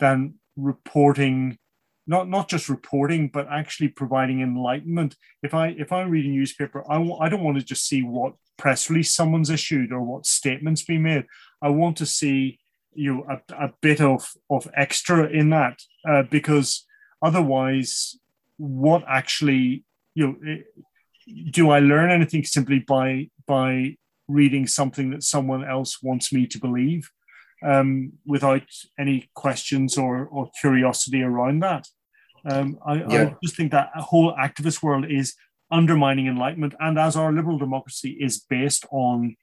than 0.00 0.34
reporting 0.56 1.58
not 2.06 2.28
not 2.28 2.48
just 2.48 2.68
reporting 2.68 3.28
but 3.28 3.46
actually 3.50 3.88
providing 3.88 4.40
enlightenment 4.40 5.16
if 5.42 5.54
i 5.54 5.68
if 5.78 5.92
i 5.92 6.02
read 6.02 6.24
a 6.24 6.28
newspaper 6.28 6.84
I 6.88 6.94
w- 6.94 7.16
I 7.16 7.28
don't 7.28 7.42
want 7.42 7.58
to 7.58 7.64
just 7.64 7.86
see 7.86 8.02
what 8.02 8.34
press 8.56 8.88
release 8.88 9.14
someone's 9.14 9.50
issued 9.50 9.92
or 9.92 10.02
what 10.02 10.26
statements 10.26 10.84
be 10.84 10.98
made 10.98 11.24
i 11.62 11.68
want 11.68 11.96
to 11.98 12.06
see 12.06 12.58
you 12.94 13.14
know, 13.14 13.26
a, 13.28 13.66
a 13.66 13.72
bit 13.80 14.00
of 14.00 14.28
of 14.50 14.68
extra 14.74 15.26
in 15.28 15.50
that 15.50 15.80
uh, 16.08 16.22
because 16.30 16.86
otherwise 17.22 18.16
what 18.56 19.04
actually 19.06 19.84
you 20.14 20.26
know 20.26 20.36
it, 20.42 20.66
do 21.52 21.70
i 21.70 21.78
learn 21.78 22.10
anything 22.10 22.44
simply 22.44 22.78
by 22.78 23.28
by 23.46 23.96
reading 24.28 24.66
something 24.66 25.10
that 25.10 25.22
someone 25.22 25.64
else 25.64 26.02
wants 26.02 26.32
me 26.32 26.46
to 26.46 26.58
believe 26.58 27.10
um, 27.64 28.12
without 28.26 28.62
any 28.98 29.30
questions 29.34 29.96
or, 29.96 30.26
or 30.26 30.50
curiosity 30.60 31.22
around 31.22 31.60
that. 31.60 31.86
Um, 32.48 32.78
I, 32.86 32.94
yeah. 32.94 33.22
I, 33.22 33.36
just 33.42 33.56
think 33.56 33.72
that 33.72 33.90
whole 33.94 34.32
activist 34.34 34.82
world 34.82 35.06
is 35.10 35.34
undermining 35.70 36.28
enlightenment, 36.28 36.74
and 36.78 36.98
as 36.98 37.16
our 37.16 37.32
liberal 37.32 37.58
democracy 37.58 38.16
is 38.20 38.38
based 38.38 38.86
on 38.90 39.36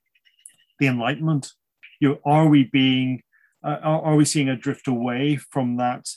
the 0.80 0.88
enlightenment, 0.88 1.52
you 2.00 2.10
know, 2.10 2.20
are 2.26 2.48
we 2.48 2.64
being 2.64 3.22
uh, 3.64 3.80
are, 3.82 4.02
are, 4.02 4.16
we 4.16 4.26
seeing 4.26 4.50
a 4.50 4.56
drift 4.56 4.88
away 4.88 5.38
from 5.38 5.78
that 5.78 6.08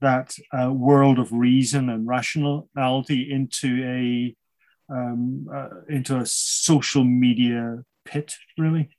that 0.00 0.34
uh, 0.52 0.72
world 0.72 1.18
of 1.18 1.32
reason 1.32 1.88
and 1.88 2.06
rationality 2.06 3.30
into 3.30 3.84
a 3.84 4.36
um, 4.92 5.48
uh, 5.52 5.68
into 5.88 6.18
a 6.18 6.26
social 6.26 7.04
media 7.04 7.84
pit, 8.04 8.34
really? 8.58 8.90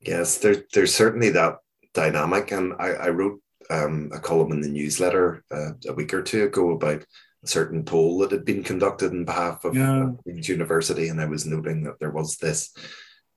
Yes, 0.00 0.38
there, 0.38 0.64
there's 0.72 0.94
certainly 0.94 1.30
that 1.30 1.58
dynamic, 1.94 2.50
and 2.50 2.74
I, 2.78 2.90
I 2.90 3.08
wrote 3.10 3.40
um, 3.70 4.10
a 4.12 4.18
column 4.18 4.52
in 4.52 4.60
the 4.60 4.68
newsletter 4.68 5.44
uh, 5.50 5.72
a 5.88 5.92
week 5.92 6.12
or 6.14 6.22
two 6.22 6.44
ago 6.44 6.70
about 6.70 7.04
a 7.44 7.46
certain 7.46 7.84
poll 7.84 8.18
that 8.18 8.30
had 8.30 8.44
been 8.44 8.62
conducted 8.62 9.12
in 9.12 9.24
behalf 9.24 9.64
of 9.64 9.76
yeah. 9.76 10.10
University, 10.24 11.08
and 11.08 11.20
I 11.20 11.26
was 11.26 11.46
noting 11.46 11.84
that 11.84 11.98
there 11.98 12.10
was 12.10 12.36
this 12.36 12.74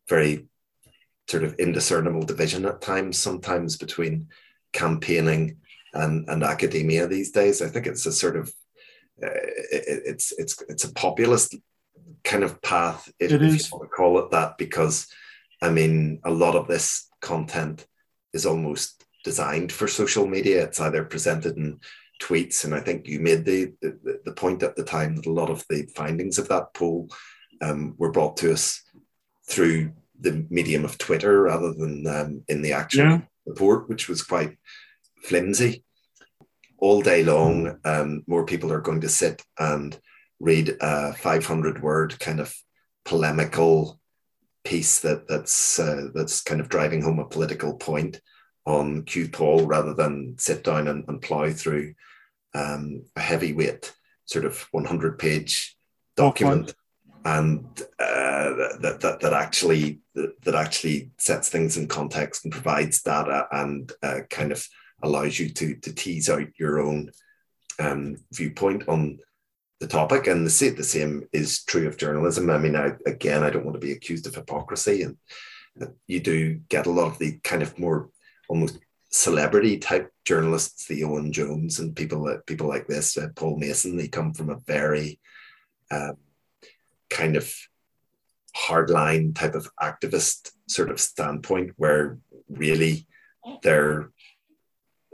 very 0.08 0.48
sort 1.27 1.44
of 1.44 1.55
indiscernible 1.55 2.24
division 2.24 2.65
at 2.65 2.82
times, 2.82 3.17
sometimes 3.17 3.77
between 3.77 4.27
campaigning 4.74 5.58
and, 5.94 6.27
and 6.29 6.44
academia 6.44 7.08
these 7.08 7.32
days. 7.32 7.62
I 7.62 7.70
think 7.70 7.88
it's 7.88 8.05
a 8.05 8.12
sort 8.12 8.36
of 8.36 8.53
uh, 9.24 9.29
it, 9.72 10.03
it's 10.05 10.34
it's 10.34 10.62
it's 10.67 10.84
a 10.84 10.94
populist 10.94 11.55
kind 12.24 12.44
of 12.44 12.62
path, 12.62 13.12
if, 13.20 13.32
if 13.32 13.41
you 13.41 13.63
want 13.72 13.84
to 13.84 13.96
call 13.96 14.20
it 14.20 14.32
that, 14.32 14.58
because 14.58 15.08
I 15.62 15.70
mean 15.70 16.20
a 16.24 16.32
lot 16.32 16.55
of 16.55 16.67
this 16.67 17.08
content 17.22 17.88
is 18.34 18.46
almost 18.46 19.04
designed 19.25 19.72
for 19.72 19.88
social 19.88 20.27
media. 20.27 20.63
It's 20.63 20.79
either 20.79 21.03
presented 21.03 21.58
in 21.58 21.79
tweets, 22.22 22.63
and 22.63 22.74
I 22.74 22.79
think 22.79 23.08
you 23.08 23.20
made 23.20 23.44
the, 23.44 23.74
the, 23.82 24.22
the 24.24 24.32
point 24.32 24.63
at 24.63 24.77
the 24.77 24.84
time 24.84 25.15
that 25.15 25.25
a 25.25 25.32
lot 25.32 25.50
of 25.50 25.65
the 25.70 25.89
findings 25.96 26.38
of 26.38 26.48
that 26.48 26.74
poll 26.74 27.10
um, 27.62 27.96
were 27.98 28.12
brought 28.12 28.38
to 28.38 28.53
us 28.53 28.82
through 29.50 29.91
the 30.22 30.46
medium 30.50 30.86
of 30.86 30.98
Twitter 30.98 31.41
rather 31.41 31.74
than 31.74 32.08
um, 32.08 32.44
in 32.48 32.62
the 32.62 32.72
actual 32.72 33.05
yeah. 33.05 33.22
report, 33.46 33.89
which 33.89 34.08
was 34.08 34.22
quite 34.22 34.55
flimsy. 35.24 35.84
All 36.77 37.01
day 37.01 37.24
long, 37.24 37.79
um, 37.84 38.24
more 38.27 38.46
people 38.46 38.72
are 38.72 38.82
going 38.82 39.01
to 39.01 39.10
sit 39.10 39.41
and 39.58 40.00
read 40.39 40.77
a 40.79 41.13
500 41.13 41.82
word 41.82 42.20
kind 42.20 42.39
of 42.39 42.53
polemical 43.05 44.00
piece 44.63 45.00
that 45.00 45.27
that's 45.27 45.79
uh, 45.79 46.08
that's 46.13 46.41
kind 46.41 46.60
of 46.60 46.70
driving 46.70 47.01
home 47.01 47.20
a 47.20 47.25
political 47.25 47.75
point 47.75 48.20
on 48.65 49.03
Q 49.03 49.29
Paul 49.29 49.65
rather 49.65 49.93
than 49.93 50.36
sit 50.38 50.63
down 50.63 50.88
and, 50.88 51.05
and 51.07 51.22
plow 51.22 51.50
through 51.51 51.93
um, 52.53 53.03
a 53.15 53.22
heavyweight 53.22 53.93
sort 54.25 54.45
of 54.45 54.67
100 54.72 55.19
page 55.19 55.77
document. 56.15 56.74
And 57.24 57.65
uh, 58.00 58.77
that, 58.81 59.00
that, 59.01 59.19
that 59.22 59.34
actually 59.34 60.01
that, 60.13 60.55
actually 60.55 61.12
sets 61.17 61.50
things 61.50 61.75
in 61.77 61.88
context 61.88 62.45
and 62.45 62.51
provides 62.51 63.01
data 63.01 63.48
and 63.51 63.91
uh, 64.03 64.19
kind 64.29 64.51
of 64.51 64.65
allows 65.01 65.39
you 65.39 65.50
to, 65.50 65.75
to 65.75 65.93
tease 65.93 66.29
out 66.29 66.48
your 66.60 66.79
own 66.79 67.12
um, 67.79 68.17
viewpoint 68.31 68.88
on 68.88 69.19
the 69.79 69.88
topic. 69.88 70.27
And 70.27 70.45
the, 70.45 70.69
the 70.69 70.84
same 70.84 71.27
is 71.34 71.63
true 71.63 71.88
of 71.88 71.98
journalism. 71.98 72.50
I 72.50 72.60
mean 72.60 72.75
I, 72.75 72.91
again 73.05 73.43
i 73.43 73.50
don't 73.50 73.65
want 73.65 73.75
to 73.75 73.86
be 73.86 73.91
accused 73.91 74.27
of 74.27 74.36
hypocrisy 74.36 75.01
and 75.01 75.17
you 76.07 76.19
do 76.19 76.62
get 76.69 76.86
a 76.86 76.91
lot 76.91 77.07
of 77.07 77.17
the 77.17 77.39
kind 77.43 77.62
of 77.62 77.77
more 77.77 78.10
almost 78.50 78.80
celebrity 79.12 79.78
type 79.78 80.12
journalists, 80.25 80.88
the 80.88 81.04
Owen 81.04 81.32
Jones 81.32 81.80
and 81.80 81.96
people 81.96 82.40
people 82.46 82.68
like 82.68 82.88
this, 82.88 83.18
uh, 83.18 83.28
Paul 83.36 83.58
Mason. 83.58 83.98
They 83.98 84.08
come 84.08 84.34
from 84.34 84.50
a 84.50 84.60
very 84.68 85.20
um, 85.92 86.18
kind 87.10 87.36
of 87.36 87.54
hardline 88.56 89.36
type 89.36 89.56
of 89.56 89.70
activist 89.82 90.52
sort 90.68 90.90
of 90.90 91.00
standpoint 91.00 91.74
where 91.78 92.18
really 92.50 93.06
their 93.64 94.12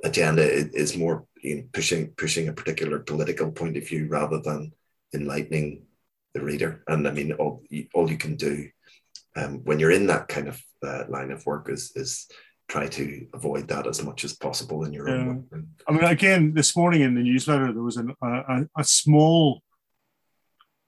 agenda 0.04 0.44
is 0.44 0.98
more 0.98 1.26
you 1.42 1.56
know, 1.56 1.64
pushing 1.74 2.08
pushing 2.18 2.48
a 2.48 2.54
particular 2.54 3.00
political 3.00 3.52
point 3.52 3.78
of 3.78 3.88
view 3.88 4.08
rather 4.08 4.40
than 4.40 4.72
enlightening 5.14 5.84
the 6.34 6.42
reader. 6.42 6.84
And 6.88 7.08
I 7.08 7.12
mean, 7.12 7.34
all 7.34 7.64
all 7.94 8.10
you 8.10 8.18
can 8.18 8.36
do 8.36 8.70
um, 9.36 9.64
when 9.64 9.80
you're 9.80 9.92
in 9.92 10.08
that 10.08 10.28
kind 10.28 10.48
of 10.48 10.62
uh, 10.84 11.04
line 11.10 11.32
of 11.32 11.46
work 11.46 11.70
is 11.70 11.92
is 11.96 12.28
try 12.72 12.88
to 12.88 13.28
avoid 13.34 13.68
that 13.68 13.86
as 13.86 14.02
much 14.02 14.24
as 14.24 14.32
possible 14.34 14.86
in 14.86 14.94
your 14.94 15.10
yeah. 15.10 15.16
own 15.16 15.28
work. 15.52 15.64
I 15.88 15.92
mean, 15.92 16.06
again, 16.06 16.54
this 16.54 16.74
morning 16.74 17.02
in 17.02 17.16
the 17.16 17.22
newsletter 17.22 17.74
there 17.74 17.84
was 17.84 17.98
an, 17.98 18.16
a, 18.24 18.66
a 18.78 18.84
small 18.86 19.62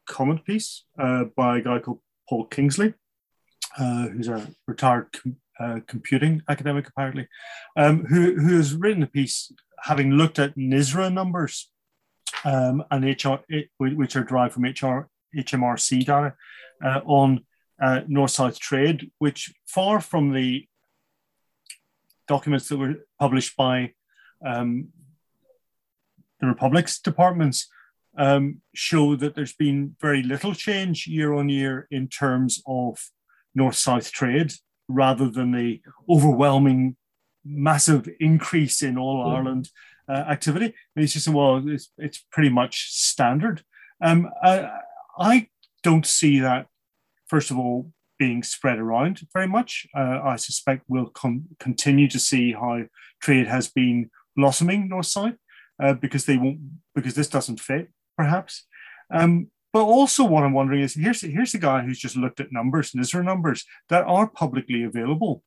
comment 0.08 0.46
piece 0.46 0.86
uh, 0.98 1.26
by 1.36 1.58
a 1.58 1.62
guy 1.62 1.80
called 1.80 2.00
Paul 2.30 2.46
Kingsley, 2.46 2.94
uh, 3.78 4.08
who's 4.08 4.30
a 4.30 4.48
retired 4.66 5.12
com- 5.12 5.36
uh, 5.60 5.80
computing 5.86 6.42
academic 6.48 6.88
apparently, 6.88 7.28
um, 7.76 8.06
who 8.06 8.36
who 8.40 8.56
has 8.56 8.74
written 8.74 9.04
a 9.04 9.08
piece 9.08 9.52
having 9.82 10.12
looked 10.12 10.40
at 10.40 10.56
NISRA 10.56 11.12
numbers 11.12 11.70
um, 12.46 12.82
and 12.92 13.04
HR, 13.04 13.36
which 13.78 14.16
are 14.16 14.24
derived 14.24 14.54
from 14.54 14.64
HR, 14.64 15.10
HMRC 15.38 16.06
data 16.06 16.34
uh, 16.84 17.02
on 17.06 17.42
uh, 17.82 18.02
north-south 18.08 18.58
trade, 18.58 19.12
which 19.20 19.54
far 19.68 20.00
from 20.00 20.32
the 20.32 20.66
documents 22.28 22.68
that 22.70 22.78
were 22.78 22.96
published 23.20 23.56
by 23.58 23.94
um, 24.46 24.90
the 26.40 26.48
Republic's 26.48 27.00
departments 27.00 27.70
um, 28.18 28.62
show 28.74 29.16
that 29.16 29.36
there's 29.36 29.54
been 29.54 29.96
very 30.02 30.24
little 30.24 30.54
change 30.54 31.08
year 31.08 31.34
on 31.34 31.50
year 31.50 31.88
in 31.90 32.08
terms 32.08 32.62
of 32.68 33.00
north-south 33.56 34.12
trade, 34.12 34.54
rather 34.88 35.30
than 35.30 35.52
the 35.52 35.82
overwhelming 36.10 36.96
massive 37.46 38.10
increase 38.20 38.82
in 38.82 38.98
all. 38.98 39.32
Ireland 39.32 39.70
uh, 40.08 40.12
activity. 40.12 40.66
And 40.66 41.02
he's 41.02 41.14
just 41.14 41.26
saying, 41.26 41.38
well, 41.38 41.64
it's, 41.68 41.92
it's 41.98 42.26
pretty 42.32 42.50
much 42.50 42.92
standard. 42.92 43.64
Um, 44.02 44.30
I, 44.44 44.70
I 45.18 45.48
don't 45.82 46.06
see 46.06 46.40
that, 46.40 46.68
first 47.28 47.52
of 47.52 47.58
all, 47.58 47.92
being 48.24 48.42
spread 48.56 48.80
around 48.80 49.16
very 49.34 49.50
much. 49.58 49.72
Uh, 50.02 50.20
I 50.34 50.36
suspect 50.38 50.82
we'll 50.88 51.12
con- 51.22 51.48
continue 51.60 52.08
to 52.16 52.20
see 52.30 52.46
how 52.54 52.74
trade 53.22 53.48
has 53.48 53.66
been 53.68 54.10
blossoming 54.38 54.88
north 54.88 55.08
side 55.18 55.36
uh, 55.84 55.94
because 56.04 56.24
they 56.26 56.38
won't 56.38 56.60
because 56.96 57.16
this 57.16 57.34
doesn't 57.36 57.60
fit 57.70 57.86
perhaps. 58.16 58.54
Um, 59.18 59.34
but 59.74 59.86
also, 59.98 60.24
what 60.24 60.44
I'm 60.44 60.58
wondering 60.60 60.82
is 60.82 60.94
here's 60.94 61.22
here's 61.36 61.56
a 61.56 61.66
guy 61.70 61.80
who's 61.82 62.04
just 62.06 62.16
looked 62.24 62.40
at 62.40 62.58
numbers, 62.60 62.92
NISRA 62.92 63.24
numbers 63.32 63.60
that 63.90 64.04
are 64.06 64.28
publicly 64.42 64.82
available, 64.84 65.44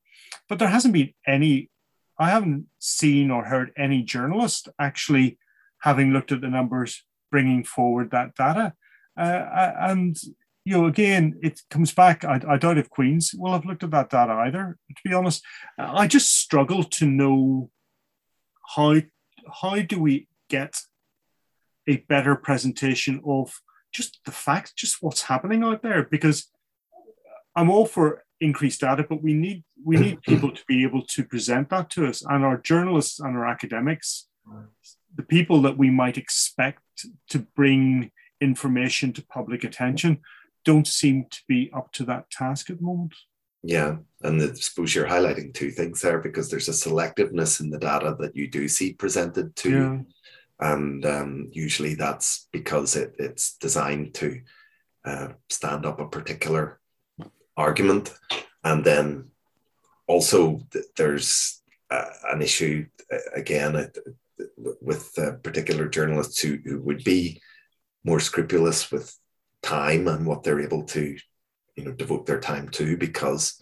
but 0.49 0.59
there 0.59 0.75
hasn't 0.76 0.95
been 0.99 1.12
any 1.26 1.71
I 2.18 2.28
haven't 2.37 2.66
seen 2.78 3.30
or 3.30 3.45
heard 3.45 3.73
any 3.87 4.02
journalist 4.02 4.68
actually 4.78 5.38
having 5.88 6.12
looked 6.12 6.33
at 6.33 6.40
the 6.40 6.54
numbers 6.59 6.90
bringing 7.30 7.62
forward 7.64 8.11
that 8.11 8.35
data. 8.35 8.66
Uh, 9.25 9.73
and 9.90 10.16
you 10.66 10.76
know, 10.76 10.87
again, 10.87 11.38
it 11.42 11.61
comes 11.70 11.94
back. 11.94 12.25
I, 12.25 12.40
I, 12.49 12.56
doubt 12.56 12.76
if 12.76 12.90
Queens 12.90 13.32
will 13.32 13.52
have 13.52 13.64
looked 13.64 13.85
at 13.85 13.92
that 13.92 14.11
data 14.11 14.32
either. 14.32 14.76
To 14.88 15.02
be 15.04 15.14
honest, 15.14 15.44
I 15.78 16.08
just 16.08 16.35
struggle 16.35 16.82
to 16.82 17.06
know 17.06 17.70
how 18.75 18.96
how 19.62 19.80
do 19.80 20.02
we 20.02 20.26
get 20.50 20.80
a 21.87 21.99
better 22.08 22.35
presentation 22.35 23.23
of 23.25 23.61
just 23.92 24.18
the 24.25 24.32
facts, 24.32 24.73
just 24.73 25.00
what's 25.00 25.23
happening 25.23 25.62
out 25.62 25.82
there. 25.82 26.02
Because 26.02 26.50
I'm 27.54 27.70
all 27.70 27.87
for 27.87 28.25
increased 28.40 28.80
data, 28.80 29.06
but 29.08 29.23
we 29.23 29.35
need 29.35 29.62
we 29.85 29.96
need 29.99 30.20
people 30.28 30.50
to 30.50 30.64
be 30.66 30.82
able 30.82 31.02
to 31.14 31.23
present 31.23 31.70
that 31.70 31.90
to 31.90 32.08
us, 32.08 32.25
and 32.28 32.44
our 32.44 32.56
journalists 32.56 33.20
and 33.20 33.37
our 33.37 33.46
academics, 33.46 34.26
the 35.14 35.23
people 35.23 35.62
that 35.62 35.78
we 35.78 35.91
might 35.91 36.19
expect 36.19 36.82
to 37.30 37.38
bring 37.54 38.10
information 38.41 39.12
to 39.12 39.25
public 39.26 39.62
attention, 39.62 40.21
don't 40.67 40.87
seem 40.87 41.25
to 41.31 41.41
be 41.49 41.71
up 41.75 41.91
to 41.93 42.05
that 42.05 42.31
task 42.31 42.69
at 42.69 42.76
the 42.76 42.85
moment. 42.85 43.15
Yeah, 43.63 43.97
and 44.23 44.43
I 44.43 44.52
suppose 44.52 44.95
you're 44.95 45.09
highlighting 45.09 45.55
two 45.55 45.71
things 45.71 46.02
there 46.02 46.21
because 46.21 46.50
there's 46.50 46.69
a 46.69 46.73
selectiveness 46.73 47.61
in 47.61 47.71
the 47.71 47.79
data 47.79 48.15
that 48.21 48.37
you 48.37 48.49
do 48.49 48.69
see 48.69 48.93
presented 48.93 49.57
to 49.57 49.71
yeah. 49.71 49.99
And 50.59 51.05
um, 51.05 51.49
usually 51.52 51.95
that's 51.95 52.49
because 52.52 52.97
it, 52.97 53.15
it's 53.19 53.57
designed 53.59 54.15
to 54.15 54.41
uh, 55.05 55.29
stand 55.50 55.85
up 55.85 56.00
a 56.00 56.09
particular 56.09 56.81
argument. 57.57 58.15
And 58.65 58.85
then 58.85 59.29
also 60.07 60.61
there's 60.97 61.63
uh, 61.91 62.07
an 62.33 62.43
issue 62.43 62.87
uh, 63.13 63.19
again 63.35 63.76
uh, 63.76 63.89
with 64.81 65.17
uh, 65.19 65.33
particular 65.43 65.89
journalists 65.89 66.41
who, 66.41 66.59
who 66.65 66.81
would 66.81 67.05
be 67.05 67.41
more 68.05 68.21
scrupulous 68.21 68.91
with 68.91 69.17
time 69.67 70.07
and 70.09 70.25
what 70.25 70.43
they're 70.43 70.61
able 70.61 70.85
to 70.85 71.17
you 71.76 71.85
know 71.85 71.93
devote 71.93 72.25
their 72.26 72.41
time 72.41 72.69
to 72.69 72.97
because 72.97 73.61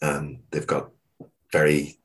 um, 0.00 0.38
they've 0.50 0.66
got 0.66 0.90
very 1.52 1.98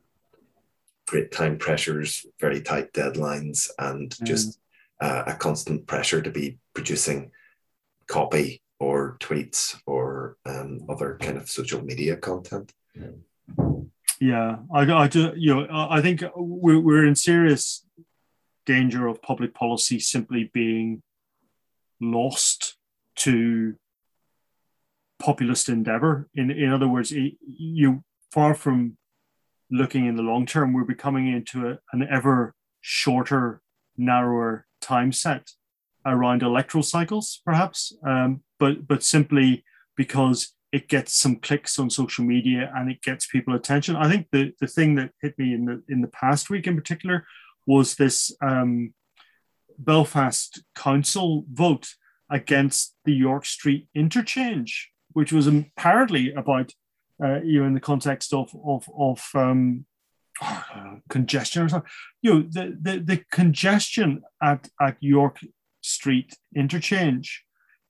great 1.07 1.31
time 1.31 1.57
pressures 1.57 2.25
very 2.39 2.61
tight 2.61 2.91
deadlines 2.91 3.69
and 3.77 4.09
mm. 4.11 4.25
just 4.25 4.59
uh, 4.99 5.23
a 5.27 5.33
constant 5.33 5.85
pressure 5.85 6.21
to 6.21 6.31
be 6.31 6.57
producing 6.73 7.31
copy 8.07 8.61
or 8.79 9.17
tweets 9.19 9.77
or 9.85 10.37
um, 10.45 10.85
other 10.89 11.17
kind 11.21 11.37
of 11.37 11.49
social 11.49 11.81
media 11.81 12.15
content. 12.15 12.73
Yeah, 14.19 14.57
I, 14.73 14.81
I 14.81 15.07
do. 15.07 15.33
You 15.35 15.67
know, 15.67 15.87
I 15.89 16.01
think 16.01 16.23
we're, 16.35 16.79
we're 16.79 17.05
in 17.05 17.15
serious 17.15 17.85
danger 18.65 19.07
of 19.07 19.21
public 19.21 19.53
policy 19.53 19.99
simply 19.99 20.49
being 20.53 21.03
lost 22.01 22.77
to 23.17 23.75
populist 25.19 25.69
endeavor. 25.69 26.29
In 26.35 26.51
in 26.51 26.71
other 26.71 26.87
words, 26.87 27.11
you 27.11 28.03
far 28.31 28.53
from 28.53 28.97
looking 29.71 30.05
in 30.05 30.15
the 30.15 30.23
long 30.23 30.45
term, 30.45 30.73
we're 30.73 30.83
becoming 30.83 31.27
into 31.27 31.67
a, 31.67 31.79
an 31.91 32.07
ever 32.09 32.53
shorter, 32.81 33.61
narrower 33.97 34.67
time 34.81 35.11
set 35.11 35.51
around 36.05 36.43
electoral 36.43 36.83
cycles, 36.83 37.41
perhaps, 37.45 37.93
um, 38.05 38.41
but 38.59 38.87
but 38.87 39.03
simply 39.03 39.63
because 39.95 40.53
it 40.71 40.89
gets 40.89 41.13
some 41.13 41.37
clicks 41.37 41.79
on 41.79 41.89
social 41.89 42.25
media 42.25 42.71
and 42.75 42.91
it 42.91 43.01
gets 43.01 43.25
people 43.27 43.55
attention. 43.55 43.95
I 43.95 44.09
think 44.09 44.27
the 44.31 44.53
the 44.59 44.67
thing 44.67 44.95
that 44.95 45.11
hit 45.21 45.37
me 45.39 45.53
in 45.53 45.65
the 45.65 45.81
in 45.87 46.01
the 46.01 46.07
past 46.09 46.49
week 46.49 46.67
in 46.67 46.75
particular 46.75 47.25
was 47.65 47.95
this 47.95 48.35
um, 48.41 48.93
Belfast 49.79 50.61
Council 50.75 51.45
vote 51.51 51.87
against 52.29 52.95
the 53.05 53.13
York 53.13 53.45
Street 53.45 53.87
interchange, 53.95 54.91
which 55.13 55.31
was 55.31 55.47
apparently 55.47 56.33
about 56.33 56.73
uh, 57.23 57.41
you 57.41 57.61
know 57.61 57.67
in 57.67 57.73
the 57.73 57.79
context 57.79 58.33
of 58.33 58.55
of 58.65 58.89
of 58.97 59.23
um, 59.33 59.85
congestion 61.09 61.63
or 61.63 61.69
something. 61.69 61.89
You 62.21 62.33
know 62.33 62.41
the 62.49 62.77
the, 62.81 62.99
the 62.99 63.23
congestion 63.31 64.23
at 64.41 64.67
at 64.81 64.97
York 64.99 65.39
Street 65.81 66.35
interchange 66.55 67.45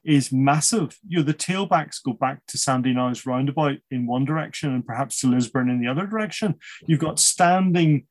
is 0.05 0.31
massive. 0.31 0.97
You 1.07 1.17
know, 1.17 1.23
the 1.23 1.33
tailbacks 1.33 2.03
go 2.03 2.13
back 2.13 2.45
to 2.47 2.57
Sandyknowes 2.57 3.25
roundabout 3.25 3.77
in 3.89 4.05
one 4.05 4.23
direction 4.23 4.73
and 4.73 4.85
perhaps 4.85 5.19
to 5.19 5.27
Lisburn 5.27 5.69
in 5.69 5.81
the 5.81 5.87
other 5.87 6.05
direction. 6.05 6.55
You've 6.85 6.99
got 6.99 7.19
standing 7.19 8.05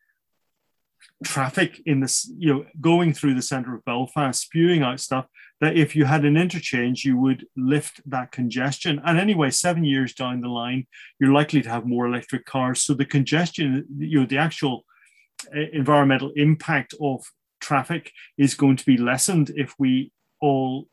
traffic 1.25 1.81
in 1.87 2.01
this, 2.01 2.31
you 2.37 2.53
know, 2.53 2.67
going 2.81 3.13
through 3.13 3.35
the 3.35 3.43
center 3.43 3.75
of 3.75 3.85
Belfast, 3.85 4.41
spewing 4.41 4.83
out 4.83 5.01
stuff 5.01 5.27
that 5.61 5.77
if 5.77 5.95
you 5.95 6.05
had 6.05 6.25
an 6.25 6.37
interchange, 6.37 7.05
you 7.05 7.17
would 7.17 7.47
lift 7.57 8.01
that 8.07 8.33
congestion. 8.33 9.01
And 9.05 9.19
anyway, 9.19 9.51
seven 9.51 9.85
years 9.85 10.15
down 10.15 10.41
the 10.41 10.49
line, 10.49 10.87
you're 11.19 11.33
likely 11.33 11.63
to 11.63 11.71
have 11.71 11.87
more 11.87 12.07
electric 12.07 12.45
cars. 12.45 12.83
So 12.83 12.95
the 12.95 13.05
congestion, 13.05 13.87
you 13.97 14.21
know, 14.21 14.27
the 14.27 14.39
actual 14.39 14.85
eh, 15.55 15.67
environmental 15.73 16.33
impact 16.37 16.95
of 17.01 17.25
traffic 17.61 18.13
is 18.37 18.55
going 18.55 18.77
to 18.77 18.85
be 18.85 18.97
lessened 18.97 19.51
if 19.57 19.75
we 19.79 20.13
all 20.41 20.87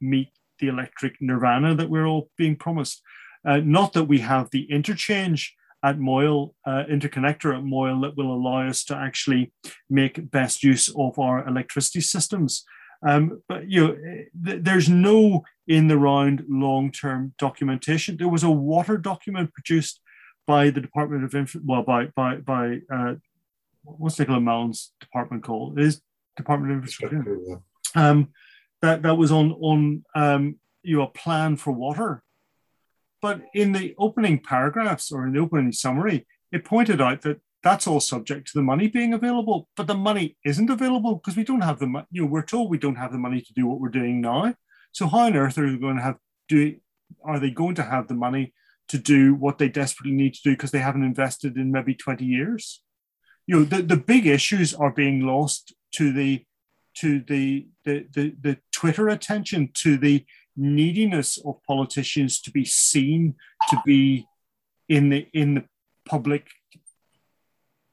meet 0.00 0.28
the 0.60 0.68
electric 0.68 1.16
nirvana 1.20 1.74
that 1.74 1.90
we're 1.90 2.06
all 2.06 2.30
being 2.36 2.56
promised. 2.56 3.02
Uh, 3.44 3.58
not 3.58 3.94
that 3.94 4.04
we 4.04 4.18
have 4.18 4.50
the 4.50 4.70
interchange 4.70 5.56
at 5.82 5.98
Moyle, 5.98 6.54
uh, 6.66 6.84
interconnector 6.90 7.56
at 7.56 7.64
Moyle 7.64 8.00
that 8.02 8.16
will 8.16 8.32
allow 8.34 8.68
us 8.68 8.84
to 8.84 8.96
actually 8.96 9.52
make 9.88 10.30
best 10.30 10.62
use 10.62 10.88
of 10.96 11.18
our 11.18 11.46
electricity 11.46 12.00
systems. 12.00 12.64
Um, 13.06 13.42
but 13.48 13.68
you 13.68 13.80
know, 13.80 13.96
th- 14.44 14.62
there's 14.62 14.88
no 14.88 15.44
in 15.66 15.88
the 15.88 15.96
round 15.96 16.44
long 16.48 16.92
term 16.92 17.34
documentation. 17.38 18.16
There 18.16 18.28
was 18.28 18.42
a 18.42 18.50
water 18.50 18.98
document 18.98 19.54
produced 19.54 20.00
by 20.46 20.70
the 20.70 20.80
Department 20.80 21.24
of 21.24 21.34
Inf- 21.34 21.56
well 21.64 21.82
by 21.82 22.06
by 22.14 22.36
by 22.36 22.80
uh, 22.92 23.14
what's 23.84 24.18
Nicola 24.18 24.40
Mallon's 24.40 24.92
department 25.00 25.44
called? 25.44 25.78
It 25.78 25.84
is 25.84 26.02
Department 26.36 26.72
of 26.72 26.78
Infrastructure. 26.78 27.38
Um, 27.94 28.28
that 28.82 29.02
that 29.02 29.16
was 29.16 29.32
on 29.32 29.52
on 29.52 30.04
um, 30.14 30.56
you 30.82 30.96
know 30.96 31.04
a 31.04 31.08
plan 31.08 31.56
for 31.56 31.72
water, 31.72 32.22
but 33.22 33.42
in 33.54 33.72
the 33.72 33.94
opening 33.98 34.38
paragraphs 34.38 35.12
or 35.12 35.26
in 35.26 35.32
the 35.32 35.40
opening 35.40 35.72
summary, 35.72 36.26
it 36.52 36.64
pointed 36.64 37.00
out 37.00 37.22
that 37.22 37.40
that's 37.62 37.86
all 37.86 38.00
subject 38.00 38.48
to 38.48 38.52
the 38.58 38.62
money 38.62 38.88
being 38.88 39.12
available, 39.12 39.68
but 39.76 39.86
the 39.86 39.94
money 39.94 40.36
isn't 40.44 40.70
available 40.70 41.16
because 41.16 41.36
we 41.36 41.44
don't 41.44 41.60
have 41.60 41.78
the 41.78 41.86
money. 41.86 42.06
You 42.10 42.22
know, 42.22 42.28
we're 42.28 42.42
told 42.42 42.70
we 42.70 42.78
don't 42.78 42.96
have 42.96 43.12
the 43.12 43.18
money 43.18 43.40
to 43.42 43.52
do 43.52 43.66
what 43.66 43.80
we're 43.80 43.88
doing 43.88 44.20
now. 44.20 44.54
So 44.92 45.06
how 45.06 45.26
on 45.26 45.36
earth 45.36 45.58
are 45.58 45.70
they 45.70 45.76
going 45.76 45.96
to 45.96 46.02
have 46.02 46.16
do? 46.48 46.76
Are 47.24 47.38
they 47.38 47.50
going 47.50 47.74
to 47.74 47.82
have 47.82 48.08
the 48.08 48.14
money 48.14 48.54
to 48.88 48.98
do 48.98 49.34
what 49.34 49.58
they 49.58 49.68
desperately 49.68 50.12
need 50.12 50.34
to 50.34 50.42
do 50.42 50.52
because 50.52 50.70
they 50.70 50.78
haven't 50.78 51.04
invested 51.04 51.56
in 51.56 51.70
maybe 51.70 51.94
twenty 51.94 52.24
years? 52.24 52.82
You 53.46 53.58
know, 53.58 53.64
the, 53.64 53.82
the 53.82 53.96
big 53.96 54.26
issues 54.26 54.74
are 54.74 54.90
being 54.90 55.26
lost 55.26 55.74
to 55.96 56.12
the 56.12 56.44
to 56.94 57.20
the 57.20 57.68
the, 57.84 58.06
the, 58.12 58.34
the 58.40 58.58
Twitter 58.72 59.08
attention, 59.08 59.70
to 59.74 59.96
the 59.96 60.24
neediness 60.60 61.38
of 61.38 61.62
politicians 61.66 62.40
to 62.42 62.50
be 62.50 62.64
seen 62.64 63.34
to 63.70 63.80
be 63.86 64.26
in 64.88 65.08
the 65.08 65.26
in 65.32 65.54
the 65.54 65.64
public 66.06 66.48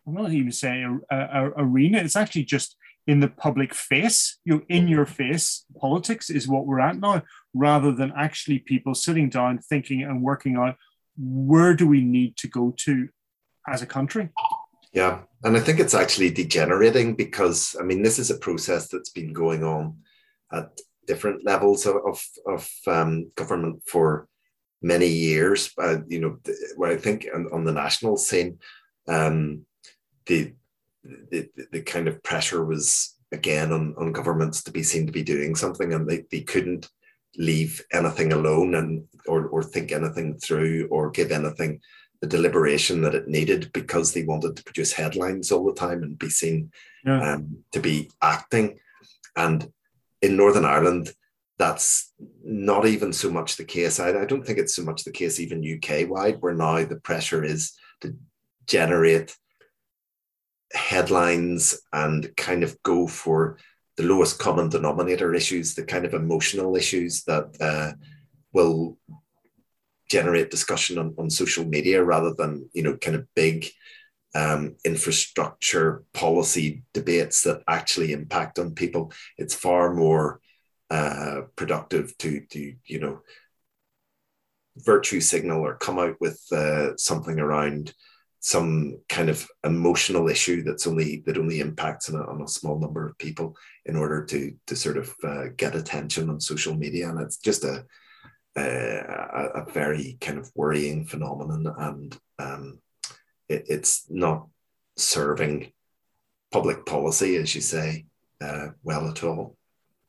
I'm 0.08 0.14
not 0.14 0.32
even 0.32 0.52
saying 0.52 1.02
arena. 1.12 1.98
It's 1.98 2.16
actually 2.16 2.46
just 2.46 2.78
in 3.08 3.20
the 3.20 3.28
public 3.28 3.74
face. 3.74 4.38
you're 4.46 4.64
in 4.70 4.88
your 4.88 5.06
face 5.06 5.66
politics 5.80 6.30
is 6.30 6.48
what 6.48 6.66
we're 6.66 6.80
at 6.80 7.00
now, 7.00 7.24
rather 7.54 7.92
than 7.92 8.14
actually 8.18 8.60
people 8.60 8.96
sitting 8.96 9.30
down, 9.30 9.60
thinking 9.60 10.04
and 10.04 10.22
working 10.22 10.56
out 10.56 10.76
where 11.18 11.74
do 11.74 11.88
we 11.88 12.02
need 12.02 12.38
to 12.38 12.48
go 12.48 12.74
to 12.78 13.10
as 13.68 13.82
a 13.82 13.86
country. 13.86 14.30
Yeah, 14.94 15.22
and 15.44 15.58
I 15.58 15.60
think 15.60 15.80
it's 15.80 15.94
actually 15.94 16.30
degenerating 16.30 17.16
because 17.16 17.76
I 17.80 17.84
mean 17.84 18.02
this 18.02 18.20
is 18.20 18.32
a 18.32 18.38
process 18.38 18.88
that's 18.88 19.10
been 19.10 19.34
going 19.34 19.64
on 19.64 19.98
at 20.54 20.80
different 21.08 21.46
levels 21.46 21.86
of 21.86 21.96
of, 22.06 22.24
of 22.46 22.70
um, 22.88 23.32
government 23.36 23.82
for 23.88 24.28
many 24.82 25.08
years. 25.08 25.72
Uh, 25.82 26.00
you 26.08 26.20
know, 26.20 26.38
where 26.76 26.92
I 26.92 26.98
think 26.98 27.28
on, 27.34 27.48
on 27.52 27.64
the 27.66 27.72
national 27.72 28.18
scene. 28.18 28.60
Um, 29.08 29.66
the, 30.26 30.54
the 31.32 31.50
the 31.72 31.82
kind 31.82 32.08
of 32.10 32.22
pressure 32.22 32.66
was 32.66 33.16
again 33.32 33.72
on, 33.72 33.96
on 33.98 34.12
governments 34.12 34.64
to 34.64 34.72
be 34.72 34.84
seen 34.84 35.06
to 35.06 35.12
be 35.12 35.24
doing 35.24 35.56
something 35.56 35.94
and 35.94 36.08
they, 36.08 36.24
they 36.32 36.42
couldn't 36.42 36.90
leave 37.38 37.84
anything 37.92 38.34
alone 38.34 38.76
and 38.76 39.04
or, 39.28 39.48
or 39.48 39.64
think 39.64 39.92
anything 39.92 40.38
through 40.38 40.88
or 40.90 41.10
give 41.12 41.32
anything 41.32 41.80
the 42.22 42.28
deliberation 42.28 43.02
that 43.02 43.14
it 43.14 43.28
needed 43.28 43.72
because 43.74 44.14
they 44.14 44.24
wanted 44.24 44.56
to 44.56 44.64
produce 44.64 44.92
headlines 44.92 45.52
all 45.52 45.66
the 45.66 45.74
time 45.74 46.02
and 46.04 46.18
be 46.18 46.30
seen 46.30 46.72
yeah. 47.06 47.34
um, 47.34 47.58
to 47.72 47.80
be 47.80 48.10
acting 48.22 48.80
and 49.36 49.72
in 50.22 50.36
northern 50.36 50.66
ireland 50.66 51.14
that's 51.58 52.14
not 52.44 52.86
even 52.86 53.12
so 53.12 53.32
much 53.32 53.58
the 53.58 53.66
case. 53.66 54.00
I, 54.00 54.10
I 54.10 54.26
don't 54.26 54.46
think 54.46 54.60
it's 54.60 54.76
so 54.76 54.84
much 54.84 55.04
the 55.04 55.12
case 55.12 55.40
even 55.40 55.78
uk 55.78 56.10
wide 56.10 56.38
where 56.40 56.54
now 56.54 56.86
the 56.86 56.98
pressure 56.98 57.44
is 57.44 57.74
to 58.02 58.16
generate 58.68 59.36
headlines 60.74 61.80
and 61.94 62.36
kind 62.36 62.64
of 62.64 62.82
go 62.84 63.08
for 63.08 63.58
the 63.96 64.04
lowest 64.04 64.38
common 64.38 64.70
denominator 64.70 65.34
issues, 65.34 65.74
the 65.74 65.84
kind 65.84 66.06
of 66.06 66.14
emotional 66.14 66.76
issues 66.76 67.24
that 67.24 67.56
uh, 67.60 67.94
will 68.54 68.98
generate 70.10 70.52
discussion 70.52 70.98
on, 71.00 71.16
on 71.18 71.30
social 71.30 71.66
media 71.66 72.04
rather 72.04 72.34
than, 72.34 72.70
you 72.74 72.84
know, 72.84 72.96
kind 72.98 73.16
of 73.16 73.26
big 73.36 73.66
um, 74.38 74.76
infrastructure 74.86 76.04
policy 76.14 76.84
debates 76.94 77.42
that 77.42 77.64
actually 77.68 78.12
impact 78.12 78.60
on 78.60 78.76
people. 78.76 79.12
It's 79.38 79.56
far 79.56 79.96
more 79.96 80.40
uh, 80.92 81.42
productive 81.56 82.16
to, 82.20 82.42
to, 82.52 82.76
you 82.86 83.00
know, 83.00 83.22
virtue 84.78 85.22
signal 85.22 85.62
or 85.66 85.76
come 85.76 85.98
out 85.98 86.18
with 86.22 86.40
uh, 86.52 86.96
something 86.98 87.40
around 87.40 87.96
some 88.40 89.00
kind 89.10 89.30
of 89.30 89.48
emotional 89.64 90.30
issue 90.30 90.62
that's 90.62 90.86
only 90.86 91.24
that 91.26 91.40
only 91.40 91.60
impacts 91.60 92.08
on 92.08 92.22
a, 92.22 92.24
on 92.24 92.40
a 92.44 92.48
small 92.48 92.80
number 92.80 93.08
of 93.08 93.18
people 93.18 93.58
in 93.88 93.96
order 93.96 94.24
to 94.24 94.54
to 94.68 94.76
sort 94.76 94.98
of 94.98 95.12
uh, 95.24 95.46
get 95.58 95.76
attention 95.76 96.30
on 96.30 96.40
social 96.40 96.76
media 96.76 97.10
and 97.10 97.20
it's 97.20 97.38
just 97.38 97.64
a 97.64 97.84
a, 98.56 99.50
a 99.56 99.72
very 99.72 100.18
kind 100.22 100.38
of 100.38 100.52
worrying 100.56 101.04
phenomenon 101.04 101.74
and 101.80 102.20
um, 102.38 102.80
it, 103.50 103.66
it's 103.68 104.06
not 104.10 104.48
serving 104.98 105.72
public 106.52 106.86
policy 106.86 107.36
as 107.36 107.54
you 107.54 107.62
say 107.62 108.06
uh, 108.42 108.68
well 108.84 109.08
at 109.10 109.24
all 109.24 109.56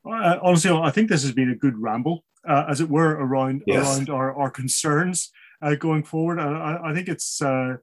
uh, 0.08 0.38
honestly 0.42 0.70
i 0.70 0.90
think 0.90 1.08
this 1.08 1.22
has 1.22 1.32
been 1.32 1.50
a 1.50 1.56
good 1.56 1.76
ramble 1.78 2.24
uh, 2.46 2.64
as 2.68 2.80
it 2.80 2.88
were 2.88 3.10
around 3.10 3.62
yes. 3.66 3.84
around 3.84 4.10
our, 4.10 4.34
our 4.34 4.50
concerns 4.50 5.30
uh, 5.62 5.74
going 5.74 6.02
forward 6.02 6.38
I, 6.38 6.78
I 6.90 6.94
think 6.94 7.08
it's 7.08 7.42
uh, 7.42 7.76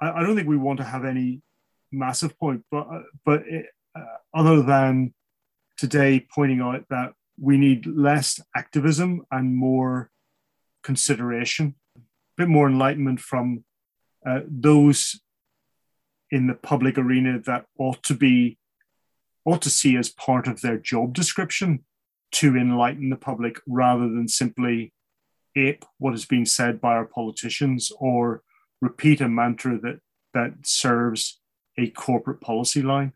I, 0.00 0.10
I, 0.10 0.22
don't 0.22 0.36
think 0.36 0.48
we 0.48 0.56
want 0.56 0.78
to 0.78 0.84
have 0.84 1.04
any 1.04 1.42
massive 1.92 2.38
point, 2.38 2.62
but 2.70 2.86
uh, 2.90 3.02
but 3.24 3.42
it, 3.46 3.66
uh, 3.94 4.16
other 4.34 4.62
than 4.62 5.14
today 5.76 6.26
pointing 6.34 6.60
out 6.60 6.84
that 6.90 7.12
we 7.40 7.56
need 7.56 7.86
less 7.86 8.40
activism 8.56 9.22
and 9.30 9.54
more 9.54 10.10
consideration, 10.82 11.74
a 11.96 12.00
bit 12.36 12.48
more 12.48 12.68
enlightenment 12.68 13.20
from 13.20 13.64
uh, 14.28 14.40
those 14.46 15.20
in 16.30 16.46
the 16.46 16.54
public 16.54 16.98
arena 16.98 17.38
that 17.46 17.64
ought 17.78 18.02
to 18.02 18.14
be 18.14 18.58
ought 19.44 19.62
to 19.62 19.70
see 19.70 19.96
as 19.96 20.10
part 20.10 20.46
of 20.46 20.60
their 20.60 20.76
job 20.76 21.14
description 21.14 21.84
to 22.30 22.56
enlighten 22.56 23.08
the 23.08 23.16
public 23.16 23.60
rather 23.66 24.02
than 24.02 24.28
simply 24.28 24.92
ape 25.56 25.84
what 25.96 26.12
has 26.12 26.26
been 26.26 26.44
said 26.44 26.80
by 26.80 26.92
our 26.92 27.06
politicians 27.06 27.90
or 27.98 28.42
repeat 28.82 29.22
a 29.22 29.28
mantra 29.28 29.78
that 29.78 30.00
that 30.34 30.52
serves 30.64 31.40
a 31.78 31.88
corporate 31.90 32.40
policy 32.40 32.82
line. 32.82 33.12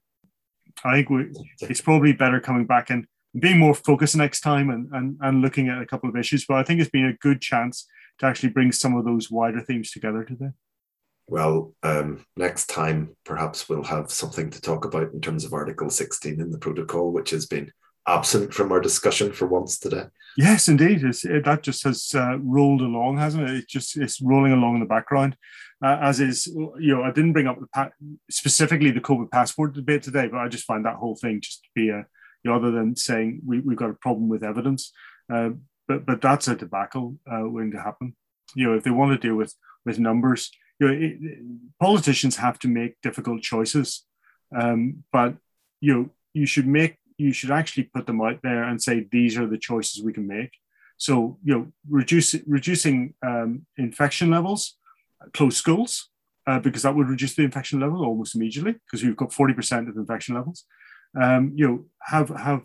I 0.84 0.94
think 0.94 1.10
we, 1.10 1.32
it's 1.60 1.82
probably 1.82 2.12
better 2.12 2.40
coming 2.40 2.64
back 2.64 2.88
and 2.88 3.06
being 3.38 3.58
more 3.58 3.74
focused 3.74 4.16
next 4.16 4.40
time 4.40 4.70
and, 4.70 4.88
and, 4.92 5.18
and 5.20 5.42
looking 5.42 5.68
at 5.68 5.82
a 5.82 5.86
couple 5.86 6.08
of 6.08 6.16
issues. 6.16 6.46
But 6.46 6.56
I 6.56 6.62
think 6.62 6.80
it's 6.80 6.90
been 6.90 7.06
a 7.06 7.12
good 7.14 7.42
chance 7.42 7.86
to 8.18 8.26
actually 8.26 8.50
bring 8.50 8.72
some 8.72 8.96
of 8.96 9.04
those 9.04 9.30
wider 9.30 9.60
themes 9.60 9.90
together 9.90 10.24
today. 10.24 10.52
Well, 11.28 11.74
um, 11.82 12.24
next 12.36 12.66
time 12.66 13.16
perhaps 13.24 13.68
we'll 13.68 13.84
have 13.84 14.10
something 14.10 14.50
to 14.50 14.60
talk 14.60 14.84
about 14.84 15.12
in 15.12 15.20
terms 15.20 15.44
of 15.44 15.52
Article 15.52 15.88
16 15.88 16.40
in 16.40 16.50
the 16.50 16.58
protocol, 16.58 17.12
which 17.12 17.30
has 17.30 17.46
been 17.46 17.72
absent 18.06 18.52
from 18.52 18.72
our 18.72 18.80
discussion 18.80 19.32
for 19.32 19.46
once 19.46 19.78
today. 19.78 20.04
Yes, 20.36 20.68
indeed. 20.68 21.04
It, 21.04 21.44
that 21.44 21.62
just 21.62 21.84
has 21.84 22.12
uh, 22.14 22.38
rolled 22.38 22.80
along, 22.80 23.18
hasn't 23.18 23.48
it? 23.48 23.56
It 23.56 23.68
just 23.68 23.96
it's 23.96 24.20
rolling 24.20 24.52
along 24.52 24.74
in 24.74 24.80
the 24.80 24.86
background. 24.86 25.36
Uh, 25.84 25.98
as 26.00 26.20
is, 26.20 26.46
you 26.46 26.94
know, 26.94 27.02
I 27.02 27.10
didn't 27.10 27.32
bring 27.32 27.46
up 27.46 27.60
the 27.60 27.66
pa- 27.66 27.90
specifically 28.30 28.90
the 28.90 29.00
COVID 29.00 29.30
passport 29.30 29.74
debate 29.74 30.02
today, 30.02 30.28
but 30.28 30.38
I 30.38 30.48
just 30.48 30.64
find 30.64 30.84
that 30.84 30.96
whole 30.96 31.16
thing 31.16 31.40
just 31.40 31.64
to 31.64 31.68
be 31.74 31.88
a, 31.88 32.06
you 32.44 32.50
know, 32.50 32.54
other 32.54 32.70
than 32.70 32.96
saying 32.96 33.40
we, 33.44 33.60
we've 33.60 33.76
got 33.76 33.90
a 33.90 33.94
problem 33.94 34.28
with 34.28 34.44
evidence, 34.44 34.92
uh, 35.32 35.50
but 35.86 36.06
but 36.06 36.20
that's 36.20 36.48
a 36.48 36.56
debacle 36.56 37.16
uh, 37.30 37.48
waiting 37.48 37.72
to 37.72 37.82
happen. 37.82 38.16
You 38.54 38.68
know, 38.68 38.76
if 38.76 38.84
they 38.84 38.90
want 38.90 39.12
to 39.12 39.26
deal 39.28 39.36
with 39.36 39.54
with 39.84 39.98
numbers, 39.98 40.50
you 40.82 40.88
know, 40.88 40.94
it, 41.06 41.78
politicians 41.80 42.36
have 42.36 42.58
to 42.60 42.68
make 42.68 43.00
difficult 43.02 43.42
choices, 43.42 44.04
um, 44.54 45.04
but 45.12 45.34
you 45.80 45.94
know, 45.94 46.10
you 46.34 46.46
should 46.46 46.66
make 46.66 46.96
you 47.18 47.32
should 47.32 47.50
actually 47.50 47.84
put 47.84 48.06
them 48.06 48.20
out 48.20 48.40
there 48.42 48.64
and 48.64 48.82
say 48.82 49.06
these 49.10 49.38
are 49.38 49.46
the 49.46 49.58
choices 49.58 50.02
we 50.02 50.12
can 50.12 50.26
make. 50.26 50.50
So 50.96 51.38
you 51.44 51.54
know, 51.54 51.72
reduce, 51.88 52.34
reducing 52.46 53.14
um, 53.22 53.66
infection 53.76 54.30
levels, 54.30 54.76
close 55.32 55.56
schools 55.56 56.08
uh, 56.46 56.58
because 56.58 56.82
that 56.82 56.94
would 56.94 57.08
reduce 57.08 57.34
the 57.34 57.44
infection 57.44 57.80
level 57.80 58.04
almost 58.04 58.34
immediately 58.34 58.72
because 58.72 59.04
we've 59.04 59.16
got 59.16 59.32
forty 59.32 59.54
percent 59.54 59.88
of 59.88 59.96
infection 59.96 60.34
levels. 60.34 60.64
Um, 61.20 61.52
you 61.54 61.68
know, 61.68 61.84
have 62.00 62.28
have 62.30 62.62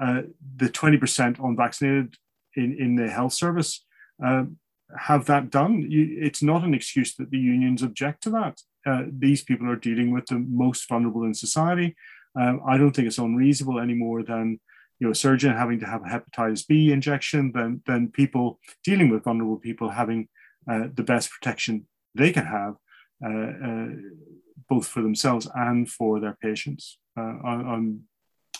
uh, 0.00 0.22
the 0.56 0.68
twenty 0.68 0.98
percent 0.98 1.38
unvaccinated 1.38 2.16
in 2.54 2.76
in 2.78 2.96
the 2.96 3.10
health 3.10 3.32
service. 3.32 3.84
Um, 4.24 4.58
have 4.98 5.26
that 5.26 5.50
done. 5.50 5.86
You, 5.88 6.18
it's 6.20 6.42
not 6.42 6.64
an 6.64 6.74
excuse 6.74 7.14
that 7.16 7.30
the 7.30 7.38
unions 7.38 7.82
object 7.82 8.22
to 8.24 8.30
that. 8.30 8.60
Uh, 8.86 9.04
these 9.10 9.42
people 9.42 9.68
are 9.70 9.76
dealing 9.76 10.12
with 10.12 10.26
the 10.26 10.38
most 10.38 10.88
vulnerable 10.88 11.24
in 11.24 11.34
society. 11.34 11.94
Um, 12.38 12.60
I 12.66 12.76
don't 12.76 12.92
think 12.92 13.06
it's 13.06 13.18
unreasonable 13.18 13.80
any 13.80 13.94
more 13.94 14.22
than 14.22 14.60
you 14.98 15.06
know 15.06 15.12
a 15.12 15.14
surgeon 15.14 15.56
having 15.56 15.80
to 15.80 15.86
have 15.86 16.02
a 16.02 16.08
hepatitis 16.08 16.66
B 16.66 16.92
injection 16.92 17.52
than 17.52 17.82
than 17.86 18.10
people 18.10 18.58
dealing 18.84 19.10
with 19.10 19.24
vulnerable 19.24 19.58
people 19.58 19.90
having 19.90 20.28
uh, 20.70 20.88
the 20.94 21.02
best 21.02 21.30
protection 21.30 21.86
they 22.14 22.32
can 22.32 22.46
have, 22.46 22.76
uh, 23.24 23.66
uh, 23.68 23.86
both 24.68 24.86
for 24.86 25.02
themselves 25.02 25.48
and 25.54 25.90
for 25.90 26.20
their 26.20 26.36
patients. 26.40 26.98
Uh, 27.16 27.34
on, 27.44 27.66
on, 27.66 28.00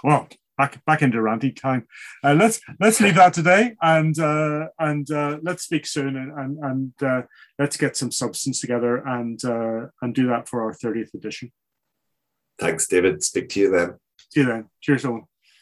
well, 0.02 0.28
back 0.62 0.84
back 0.84 1.02
into 1.02 1.18
ranty 1.18 1.54
time. 1.54 1.86
Uh, 2.22 2.34
let's 2.34 2.60
let's 2.78 3.00
leave 3.00 3.16
that 3.16 3.34
today, 3.34 3.74
and 3.82 4.18
uh, 4.18 4.68
and 4.78 5.06
let's 5.42 5.64
speak 5.64 5.86
soon, 5.86 6.16
and 6.16 6.30
and, 6.38 6.58
and 7.02 7.24
let's 7.58 7.76
get 7.76 7.96
some 7.96 8.10
substance 8.10 8.60
together, 8.60 8.96
and 9.16 9.42
and 10.02 10.14
do 10.14 10.28
that 10.28 10.48
for 10.48 10.62
our 10.64 10.74
thirtieth 10.74 11.12
edition. 11.14 11.50
Thanks, 12.58 12.86
David. 12.86 13.22
Speak 13.22 13.48
to 13.50 13.60
you 13.60 13.70
then. 13.70 13.94
See 14.30 14.40
you 14.40 14.46
then. 14.46 14.68
Cheers, 14.80 15.04
Owen. 15.04 15.24